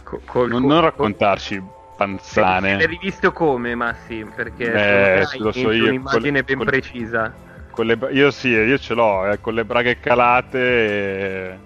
[0.03, 2.85] Co- col- Non, col- non raccontarci L'hai panzane.
[2.87, 4.25] rivisto come, Massi?
[4.33, 7.35] Perché Eh, secondo me lo so io, un'immagine quelle- ben quelle- precisa.
[7.69, 11.59] Con le io sì, io ce l'ho, eh, con le braghe calate e,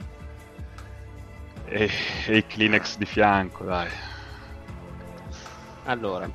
[1.66, 1.90] e,
[2.28, 3.88] e i Kleenex di fianco, dai.
[5.86, 6.28] Allora,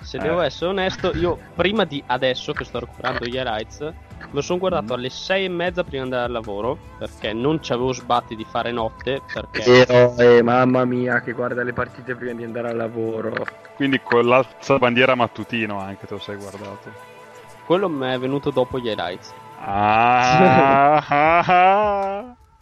[0.00, 0.20] se Eh.
[0.20, 3.92] devo essere onesto, io prima di adesso che sto recuperando gli highlights, me
[4.30, 4.96] lo sono guardato Mm.
[4.96, 8.44] alle 6 e mezza prima di andare al lavoro, perché non ci avevo sbatti di
[8.48, 9.62] fare notte, perché...
[9.62, 13.32] Vero, eh, mamma mia, che guarda le partite prima di andare al lavoro.
[13.76, 17.12] Quindi con l'alza bandiera mattutino anche te lo sei guardato.
[17.66, 19.32] Quello mi è venuto dopo gli highlights.
[19.66, 21.02] Ah,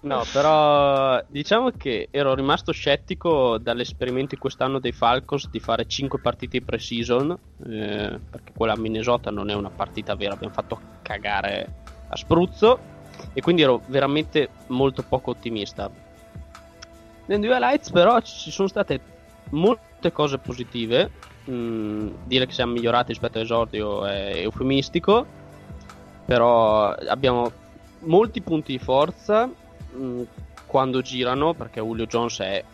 [0.03, 6.59] No, però diciamo che ero rimasto scettico dall'esperimento quest'anno dei Falcons di fare 5 partite
[6.59, 7.31] di pre-season,
[7.67, 12.81] eh, perché quella a Minnesota non è una partita vera, abbiamo fatto cagare a spruzzo
[13.33, 15.89] e quindi ero veramente molto poco ottimista.
[17.27, 19.01] Nei due highlights però ci sono state
[19.51, 21.11] molte cose positive,
[21.49, 25.25] mm, dire che siamo migliorati rispetto all'esordio è eufemistico,
[26.25, 27.53] però abbiamo
[28.01, 29.49] molti punti di forza
[29.95, 30.23] mh,
[30.67, 32.65] quando girano perché Julio Jones è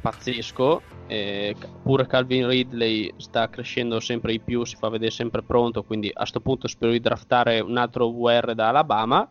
[0.00, 5.42] pazzesco e c- pure Calvin Ridley sta crescendo sempre di più si fa vedere sempre
[5.42, 9.28] pronto quindi a sto punto spero di draftare un altro VR da Alabama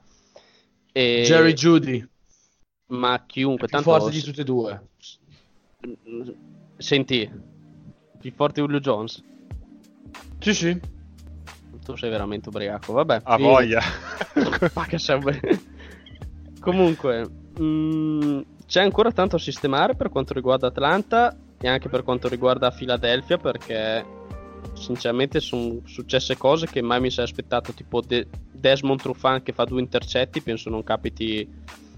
[0.92, 2.06] e- Jerry Judy,
[2.88, 4.88] ma chiunque più tanto forte di tutti e due.
[6.78, 7.30] senti
[8.20, 9.22] più forte Julio Jones
[10.40, 10.80] Sì, sì.
[11.84, 13.42] tu sei veramente ubriaco vabbè a sì.
[13.44, 13.82] voglia.
[14.74, 15.40] Ma che serve?
[16.66, 17.30] Comunque,
[17.62, 22.72] mm, c'è ancora tanto a sistemare per quanto riguarda Atlanta e anche per quanto riguarda
[22.72, 24.04] Philadelphia perché
[24.74, 29.64] sinceramente sono successe cose che mai mi sarei aspettato, tipo De- Desmond Truffan che fa
[29.66, 31.48] due intercetti, penso non capiti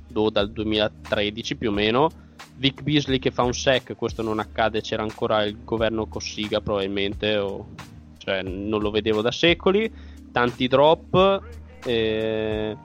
[0.08, 2.10] boh, dal 2013 più o meno.
[2.58, 7.38] Vic Beasley che fa un sec, questo non accade, c'era ancora il governo Cossiga probabilmente,
[7.38, 7.70] o,
[8.18, 9.90] cioè non lo vedevo da secoli.
[10.30, 11.42] Tanti drop.
[11.86, 12.76] eh,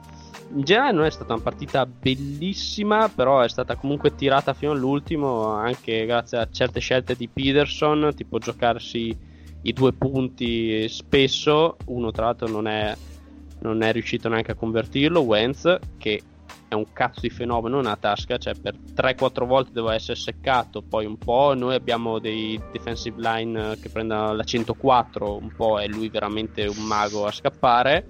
[0.55, 5.47] in generale non è stata una partita bellissima, però è stata comunque tirata fino all'ultimo,
[5.47, 9.15] anche grazie a certe scelte di Peterson, tipo giocarsi
[9.63, 12.95] i due punti spesso, uno tra l'altro non è,
[13.59, 16.21] non è riuscito neanche a convertirlo, Wentz, che
[16.67, 21.05] è un cazzo di fenomeno nella tasca, cioè per 3-4 volte doveva essere seccato, poi
[21.05, 26.09] un po' noi abbiamo dei defensive line che prendono la 104, un po' è lui
[26.09, 28.05] veramente un mago a scappare.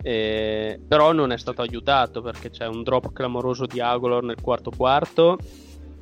[0.00, 4.70] Eh, però non è stato aiutato perché c'è un drop clamoroso di Agolor nel quarto
[4.70, 5.36] quarto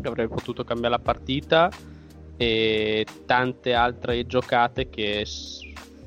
[0.00, 1.70] che avrebbe potuto cambiare la partita
[2.36, 5.62] e tante altre giocate che s-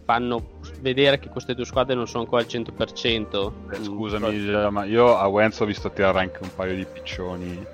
[0.06, 3.54] fanno vedere che queste due squadre non sono ancora al 100%.
[3.72, 6.86] Eh, Mm, Scusami, Gia, ma io a Wenz ho visto tirare anche un paio di
[6.86, 7.66] piccioni.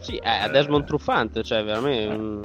[0.00, 2.42] Sì, è a Desmond Truffante, cioè veramente mm,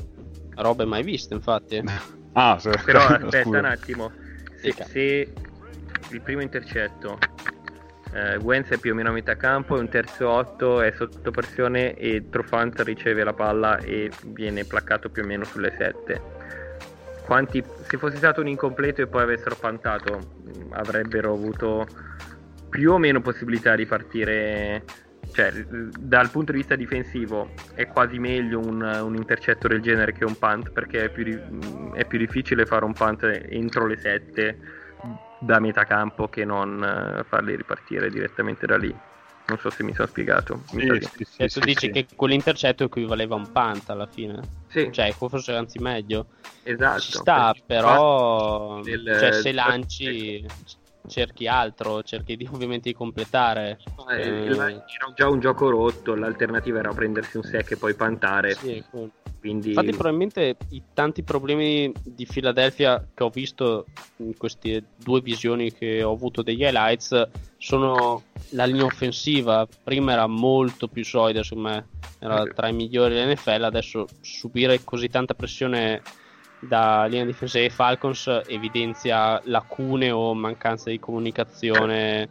[0.55, 1.81] robe mai viste, infatti.
[2.33, 2.69] Ah, se...
[2.85, 4.09] Però aspetta un attimo,
[4.61, 5.33] se, se
[6.11, 7.17] il primo intercetto.
[8.13, 11.31] Eh, Wentz è più o meno a metà campo e un terzo 8 è sotto
[11.31, 16.41] pressione e Trofant riceve la palla e viene placcato più o meno sulle 7
[17.31, 20.19] quanti, se fosse stato un incompleto e poi avessero pantato
[20.71, 21.87] avrebbero avuto
[22.69, 24.83] più o meno possibilità di partire
[25.31, 25.49] cioè
[25.97, 30.37] dal punto di vista difensivo è quasi meglio un, un intercetto del genere che un
[30.37, 34.57] punt perché è più, è più difficile fare un punt entro le 7
[35.37, 38.89] da metà campo che non eh, farli ripartire direttamente da lì
[39.45, 41.89] non so se mi sono spiegato Mi Sì, di- sì, sì, E tu sì, dici
[41.89, 41.89] sì.
[41.89, 44.47] che quell'intercetto equivaleva a un punt alla fine.
[44.67, 46.27] sì, Cioè, forse anzi meglio.
[46.63, 50.41] esatto Ci sta, però del- cioè, se del- lanci
[51.07, 53.79] cerchi altro, cerchi di, ovviamente di completare.
[54.09, 54.81] Eh, Eh, era
[55.15, 58.55] già un gioco rotto, l'alternativa era prendersi un sec e poi pantare.
[58.55, 58.83] sì.
[59.41, 63.87] Quindi Infatti, probabilmente i tanti problemi di Philadelphia che ho visto
[64.17, 67.27] in queste due visioni che ho avuto degli highlights
[67.57, 69.67] sono la linea offensiva.
[69.83, 71.87] Prima era molto più solida, secondo me,
[72.19, 73.63] era tra i migliori dell'NFL.
[73.63, 76.03] Adesso subire così tanta pressione
[76.63, 82.29] da linea difensiva dei Falcons evidenzia lacune o mancanza di comunicazione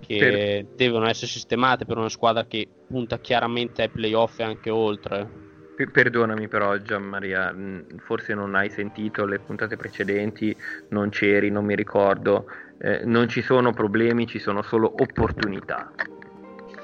[0.00, 5.28] che devono essere sistemate per una squadra che punta chiaramente ai playoff e anche oltre.
[5.76, 7.54] per- perdonami però Gianmaria,
[7.98, 10.54] forse non hai sentito le puntate precedenti,
[10.88, 12.46] non c'eri, non mi ricordo.
[12.78, 15.92] Eh, non ci sono problemi, ci sono solo opportunità.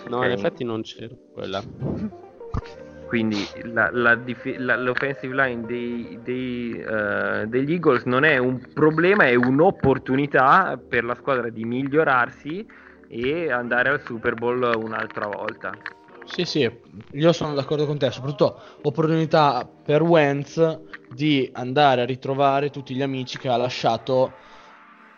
[0.09, 0.25] No, Ok.
[0.25, 1.63] in effetti non c'era quella.
[3.07, 4.21] Quindi la, la
[4.59, 11.05] la- l'offensive line dei- dei, eh, degli Eagles non è un problema, è un'opportunità per
[11.05, 12.67] la squadra di migliorarsi
[13.07, 15.81] e andare al Super Bowl un'altra volta.
[16.25, 16.69] Sì, sì,
[17.13, 23.03] io sono d'accordo con te, soprattutto opportunità per Wentz di andare a ritrovare tutti gli
[23.03, 24.39] amici che ha lasciato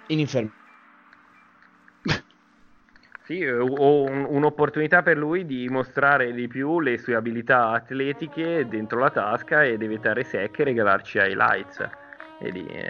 [0.09, 0.55] in infermeria.
[3.29, 9.01] Sì, o un- un'opportunità per lui di mostrare di più le sue abilità atletiche dentro
[9.01, 11.87] la tasca ed evitare sec e regalarci highlights.
[12.41, 12.89] Vedi, eh,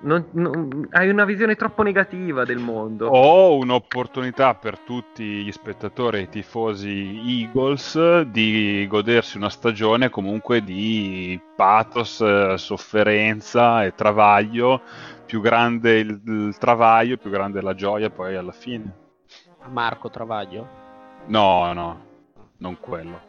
[0.00, 3.06] non- non- hai una visione troppo negativa del mondo.
[3.08, 10.62] O un'opportunità per tutti gli spettatori e i tifosi Eagles di godersi una stagione comunque
[10.62, 14.82] di pathos, eh, sofferenza e travaglio.
[15.24, 19.04] Più grande il, il travaglio, più grande la gioia poi alla fine.
[19.68, 20.66] Marco Travaglio.
[21.26, 22.00] No, no,
[22.58, 23.20] non quello.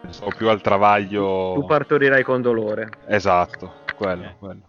[0.00, 1.52] Pensavo più al travaglio.
[1.54, 2.88] Tu partorirai con dolore.
[3.06, 4.38] Esatto, quello, Ok.
[4.38, 4.62] quello.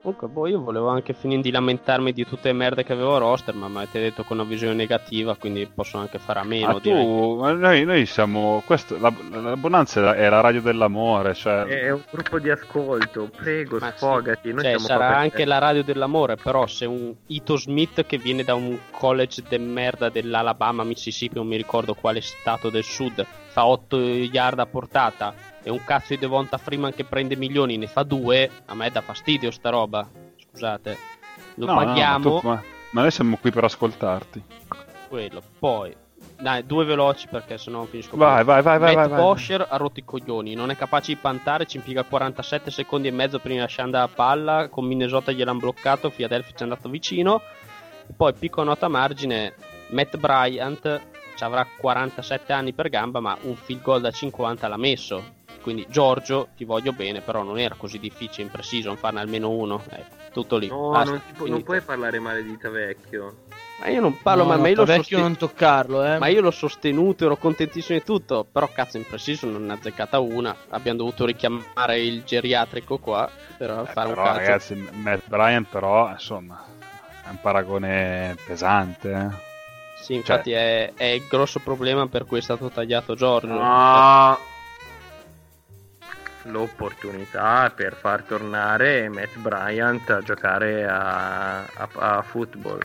[0.00, 3.18] Comunque, boh, io volevo anche finire di lamentarmi di tutte le merde che avevo a
[3.18, 6.76] roster, ma mi avete detto con una visione negativa, quindi posso anche fare a meno.
[6.76, 7.04] Ah, direi.
[7.04, 8.62] tu, ma noi, noi siamo.
[8.64, 11.64] Questo, la, la Bonanza è la, radio dell'amore, cioè.
[11.64, 13.96] È un gruppo di ascolto, prego, Ma sì.
[13.96, 14.52] sfogati.
[14.52, 15.44] Noi Cioè, siamo sarà anche te.
[15.44, 20.08] la radio dell'amore, però se un Ito Smith che viene da un college de merda
[20.08, 23.26] dell'Alabama, Mississippi, non mi ricordo quale stato del sud,
[23.58, 25.34] fa 8 yard a portata
[25.64, 29.00] e un cazzo di Devonta Freeman che prende milioni ne fa 2, a me dà
[29.00, 30.08] fastidio sta roba.
[30.48, 30.96] Scusate.
[31.56, 34.42] Lo No, no, paghiamo ma, tu- ma- ma noi siamo qui per ascoltarti.
[35.08, 35.42] quello.
[35.58, 35.92] Poi
[36.40, 38.16] dai, due veloci perché sennò non finisco.
[38.16, 38.94] Vai, vai, vai, vai.
[38.94, 39.20] Matt vai.
[39.20, 43.10] Bosher ha rotto i coglioni, non è capace di pantare, ci impiega 47 secondi e
[43.10, 46.88] mezzo prima di lasciare andare la palla, con Minnesota gliel'hanno bloccato, Philadelphia ci è andato
[46.88, 47.42] vicino.
[48.16, 49.52] Poi piccola nota a margine,
[49.88, 51.00] Matt Bryant
[51.44, 55.36] avrà 47 anni per gamba, ma un field goal da 50 l'ha messo.
[55.60, 59.82] Quindi Giorgio, ti voglio bene, però non era così difficile in pre-season farne almeno uno.
[59.90, 60.68] Ecco, tutto lì.
[60.68, 63.34] No, Basta, non, può- non puoi parlare male di Tavecchio.
[63.80, 66.18] Ma io non parlo, No, ma no, me lo vecchio sosten- non toccarlo, eh.
[66.18, 68.46] ma io l'ho sostenuto, ero contentissimo di tutto.
[68.50, 70.54] Però cazzo, in preciso non ne ha azzeccata una.
[70.70, 74.38] Abbiamo dovuto richiamare il geriatrico qua per Eh, fare però, un cazzo.
[74.38, 76.64] ragazzi, Matt Bryan, però, insomma,
[77.24, 79.10] è un paragone pesante.
[79.12, 79.47] eh.
[80.00, 83.46] Sì, infatti è, è il grosso problema per cui è stato tagliato Giorgio.
[83.48, 84.38] No.
[86.44, 92.80] L'opportunità per far tornare Matt Bryant a giocare a, a- a football.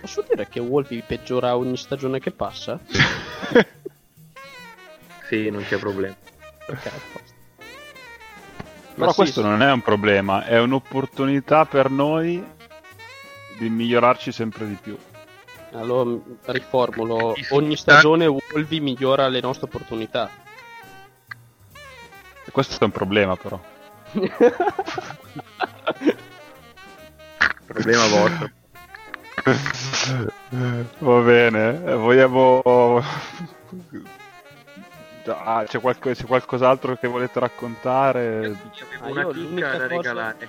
[0.00, 2.78] Posso dire che Wolfi peggiora ogni stagione che passa?
[5.28, 6.16] Sì, non c'è problema.
[6.68, 6.90] Ok.
[8.94, 9.46] Però Ma sì, questo sì.
[9.48, 12.44] non è un problema, è un'opportunità per noi
[13.58, 14.98] di migliorarci sempre di più.
[15.72, 20.28] Allora riformulo: ogni stagione Wolvi migliora le nostre opportunità.
[22.44, 23.58] E questo è un problema, però.
[27.66, 28.50] Problema vostro.
[30.98, 33.02] Va bene, eh, vogliamo...
[35.26, 38.48] Ah, c'è, qualco- c'è qualcos'altro che volete raccontare?
[38.48, 38.56] Io
[39.00, 40.48] Ah, avevo io una l'unica chicca da cosa- regalare.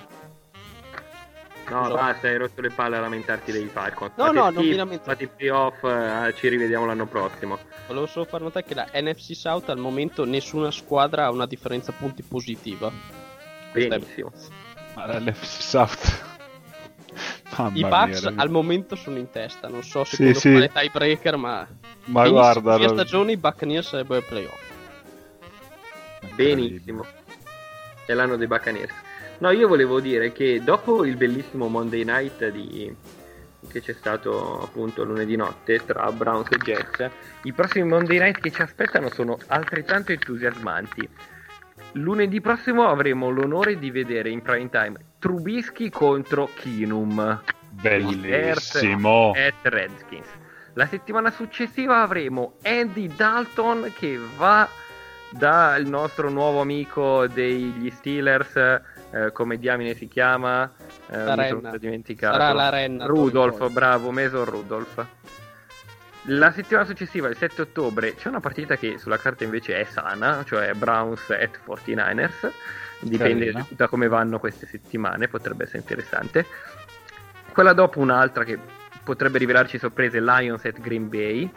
[1.68, 1.94] No, Cosa?
[1.94, 4.12] basta, hai rotto le palle a lamentarti dei Falcons.
[4.16, 5.04] No, Fate no, non mi lamento.
[5.04, 7.58] Fate i playoff, eh, ci rivediamo l'anno prossimo.
[7.86, 11.92] Volevo solo far notare che la NFC South al momento nessuna squadra ha una differenza
[11.92, 12.90] punti positiva.
[13.72, 14.30] Benissimo.
[14.94, 16.32] Ma l'FC South...
[17.56, 20.50] Mamma I Bucks al momento sono in testa, non so Sì, secondo sì.
[20.50, 21.66] quale tiebreaker, ma,
[22.06, 22.76] Ma guarda...
[22.76, 24.62] questa stagione i Buccaneers sarebbero ai playoff.
[26.34, 27.06] Benissimo.
[28.04, 28.92] È l'anno dei Buccaneers.
[29.38, 32.94] No, io volevo dire che dopo il bellissimo Monday Night di...
[33.68, 37.10] che c'è stato appunto lunedì notte tra Browns e Jets,
[37.42, 41.08] i prossimi Monday Night che ci aspettano sono altrettanto entusiasmanti.
[41.92, 47.42] Lunedì prossimo avremo l'onore di vedere in prime time Trubisky contro Kinum.
[47.70, 49.32] Bellissimo.
[49.34, 50.28] at Redskins.
[50.74, 54.68] La settimana successiva avremo Andy Dalton che va
[55.30, 58.80] dal nostro nuovo amico degli Steelers,
[59.14, 60.68] eh, come diamine si chiama?
[61.08, 61.76] Eh, La Renna.
[61.76, 62.36] dimenticato.
[62.36, 63.70] Sarà la Renna, Rudolph, poi.
[63.70, 65.06] bravo, Mason Rudolph.
[66.28, 70.42] La settimana successiva, il 7 ottobre, c'è una partita che sulla carta invece è sana,
[70.44, 72.50] cioè Browns at 49ers.
[73.00, 73.66] Dipende Carina.
[73.68, 76.46] da come vanno queste settimane, potrebbe essere interessante.
[77.52, 78.58] Quella dopo un'altra che
[79.04, 81.48] potrebbe rivelarci sorprese, Lions at Green Bay.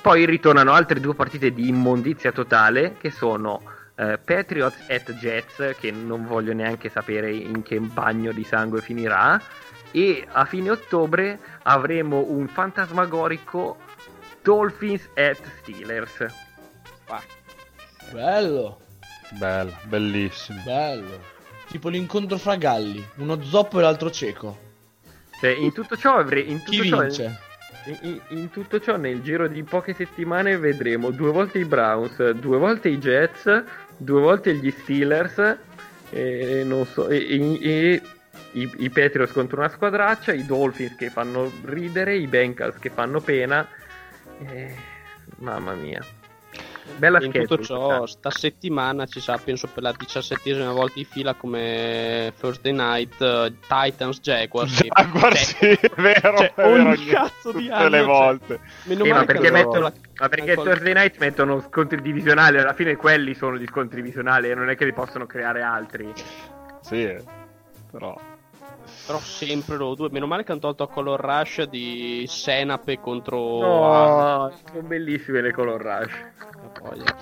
[0.00, 3.62] Poi ritornano altre due partite di immondizia totale che sono
[3.98, 9.40] eh, Patriots at Jets, che non voglio neanche sapere in che bagno di sangue finirà.
[9.90, 13.76] E a fine ottobre avremo un fantasmagorico
[14.42, 16.26] Dolphins at Steelers.
[18.12, 18.80] Bello,
[19.38, 20.62] Bello, bellissimo.
[20.64, 21.36] bello.
[21.68, 24.58] Tipo l'incontro fra galli, uno zoppo e l'altro cieco.
[25.40, 26.50] Cioè, in tutto ciò avrei.
[26.50, 27.38] In tutto Chi ciò, vince?
[27.84, 32.30] In, in- in tutto ciò, nel giro di poche settimane, vedremo due volte i Browns,
[32.30, 33.62] due volte i Jets,
[33.98, 35.58] due volte gli Steelers.
[36.10, 38.02] E so, e, e- e
[38.52, 43.20] i, i Patriots contro una squadraccia, i Dolphins che fanno ridere, i Bengals che fanno
[43.20, 43.68] pena.
[45.38, 46.02] Mamma mia.
[46.96, 47.46] Bella in schedule.
[47.46, 52.72] tutto ciò, sta settimana ci sarà, penso per la diciassettesima volta di fila come Thursday
[52.72, 54.80] night eh, Titans Jaguars.
[54.82, 57.98] che- Jaguar, cioè, sì, è vero, cioè, è vero, ogni cazzo di tutte anno, le
[57.98, 58.60] cioè, volte.
[58.84, 62.74] Meno Sì, ma perché, mettono, la- ma perché ancora- Thursday night mettono scontri divisionali, alla
[62.74, 66.12] fine quelli sono gli scontri divisionali e non è che li possono creare altri.
[66.80, 67.16] Sì,
[67.90, 68.16] però...
[69.06, 70.08] Però sempre loro due.
[70.10, 73.36] Meno male che hanno tolto a Color Rush di Senape contro.
[73.60, 76.12] No, sono bellissime le color rush.
[76.82, 77.16] Voglia.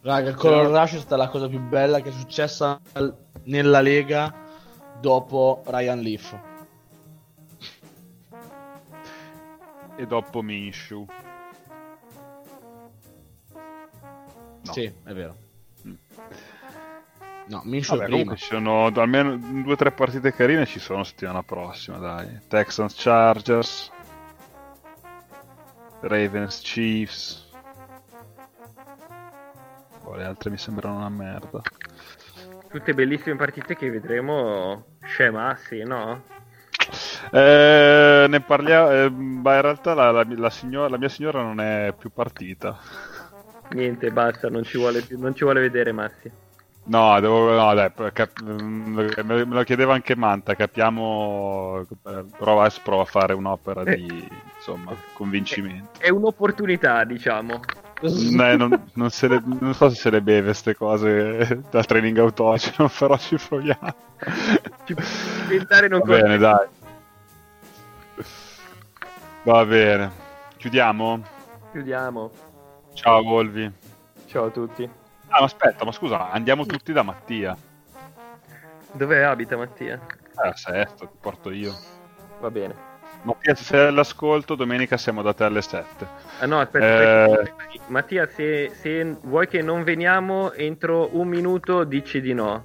[0.00, 3.80] Raga, il Color Rush è stata la cosa più bella che è successa al- nella
[3.80, 4.32] Lega
[5.00, 6.38] dopo Ryan Leaf.
[9.96, 11.06] E dopo Minshew.
[14.64, 14.72] No.
[14.72, 15.34] Sì, è vero.
[15.86, 15.94] Mm.
[17.48, 18.34] No, Minshew Vabbè, è prima.
[18.36, 22.40] ci sono almeno due o tre partite carine ci sono settimana prossima, dai.
[22.46, 23.90] Texans Chargers,
[26.00, 27.46] Ravens Chiefs.
[30.08, 31.60] Poi le altre mi sembrano una merda.
[32.70, 36.22] Tutte bellissime partite che vedremo scemassi, no?
[37.30, 41.60] Eh, ne parliamo, eh, ma in realtà la, la- la signora- la mia signora non
[41.60, 42.78] è più partita.
[43.72, 46.32] Niente, basta, non ci vuole, non ci vuole vedere Massi.
[46.84, 53.04] No, devo, no, dai, cap- me lo chiedeva anche Manta, capiamo, eh, prova, prova a
[53.04, 56.00] fare un'opera di, insomma, convincimento.
[56.00, 57.60] È un'opportunità, diciamo.
[58.00, 58.08] Eh,
[58.56, 63.16] non, non le- non so se se le beve queste cose da training autogeno, però
[63.18, 63.94] ci proviamo.
[65.48, 66.66] Diventare non Va bene, dai.
[69.42, 70.10] Va bene.
[70.56, 71.22] Chiudiamo?
[71.72, 72.30] Chiudiamo.
[72.94, 73.70] Ciao Volvi.
[74.26, 74.82] Ciao a tutti.
[75.28, 77.56] Ah, ma aspetta, ma scusa, andiamo tutti da Mattia.
[78.92, 80.00] Dove abita Mattia?
[80.44, 81.72] Eh, sesto, ti porto io.
[82.40, 82.87] Va bene.
[83.22, 86.06] Mattia, se sei all'ascolto, domenica siamo da te alle 7.
[86.40, 87.22] Ah no, aspetta, Eh.
[87.22, 87.54] aspetta.
[87.88, 92.64] Mattia, se, se vuoi che non veniamo entro un minuto, dici di no.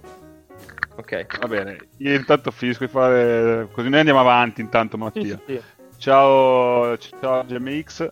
[0.95, 1.39] Ok.
[1.39, 3.68] Va bene, io intanto finisco di fare...
[3.72, 5.39] Così noi andiamo avanti intanto, Sì, Mattia.
[5.45, 5.62] sì, sì.
[5.97, 8.12] Ciao, ciao GMX.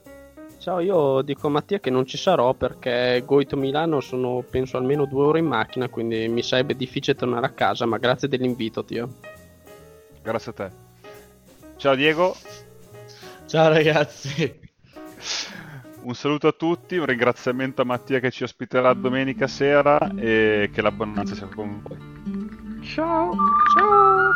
[0.58, 5.06] Ciao, io dico a Mattia che non ci sarò perché Goito Milano sono penso almeno
[5.06, 9.10] due ore in macchina, quindi mi sarebbe difficile tornare a casa, ma grazie dell'invito, Tio.
[10.22, 10.72] Grazie a te.
[11.82, 12.36] Ciao Diego.
[13.48, 14.60] Ciao ragazzi.
[16.04, 20.80] Un saluto a tutti, un ringraziamento a Mattia che ci ospiterà domenica sera e che
[20.80, 22.84] la buonanza sia con voi.
[22.84, 23.36] Ciao.
[23.76, 24.32] Ciao!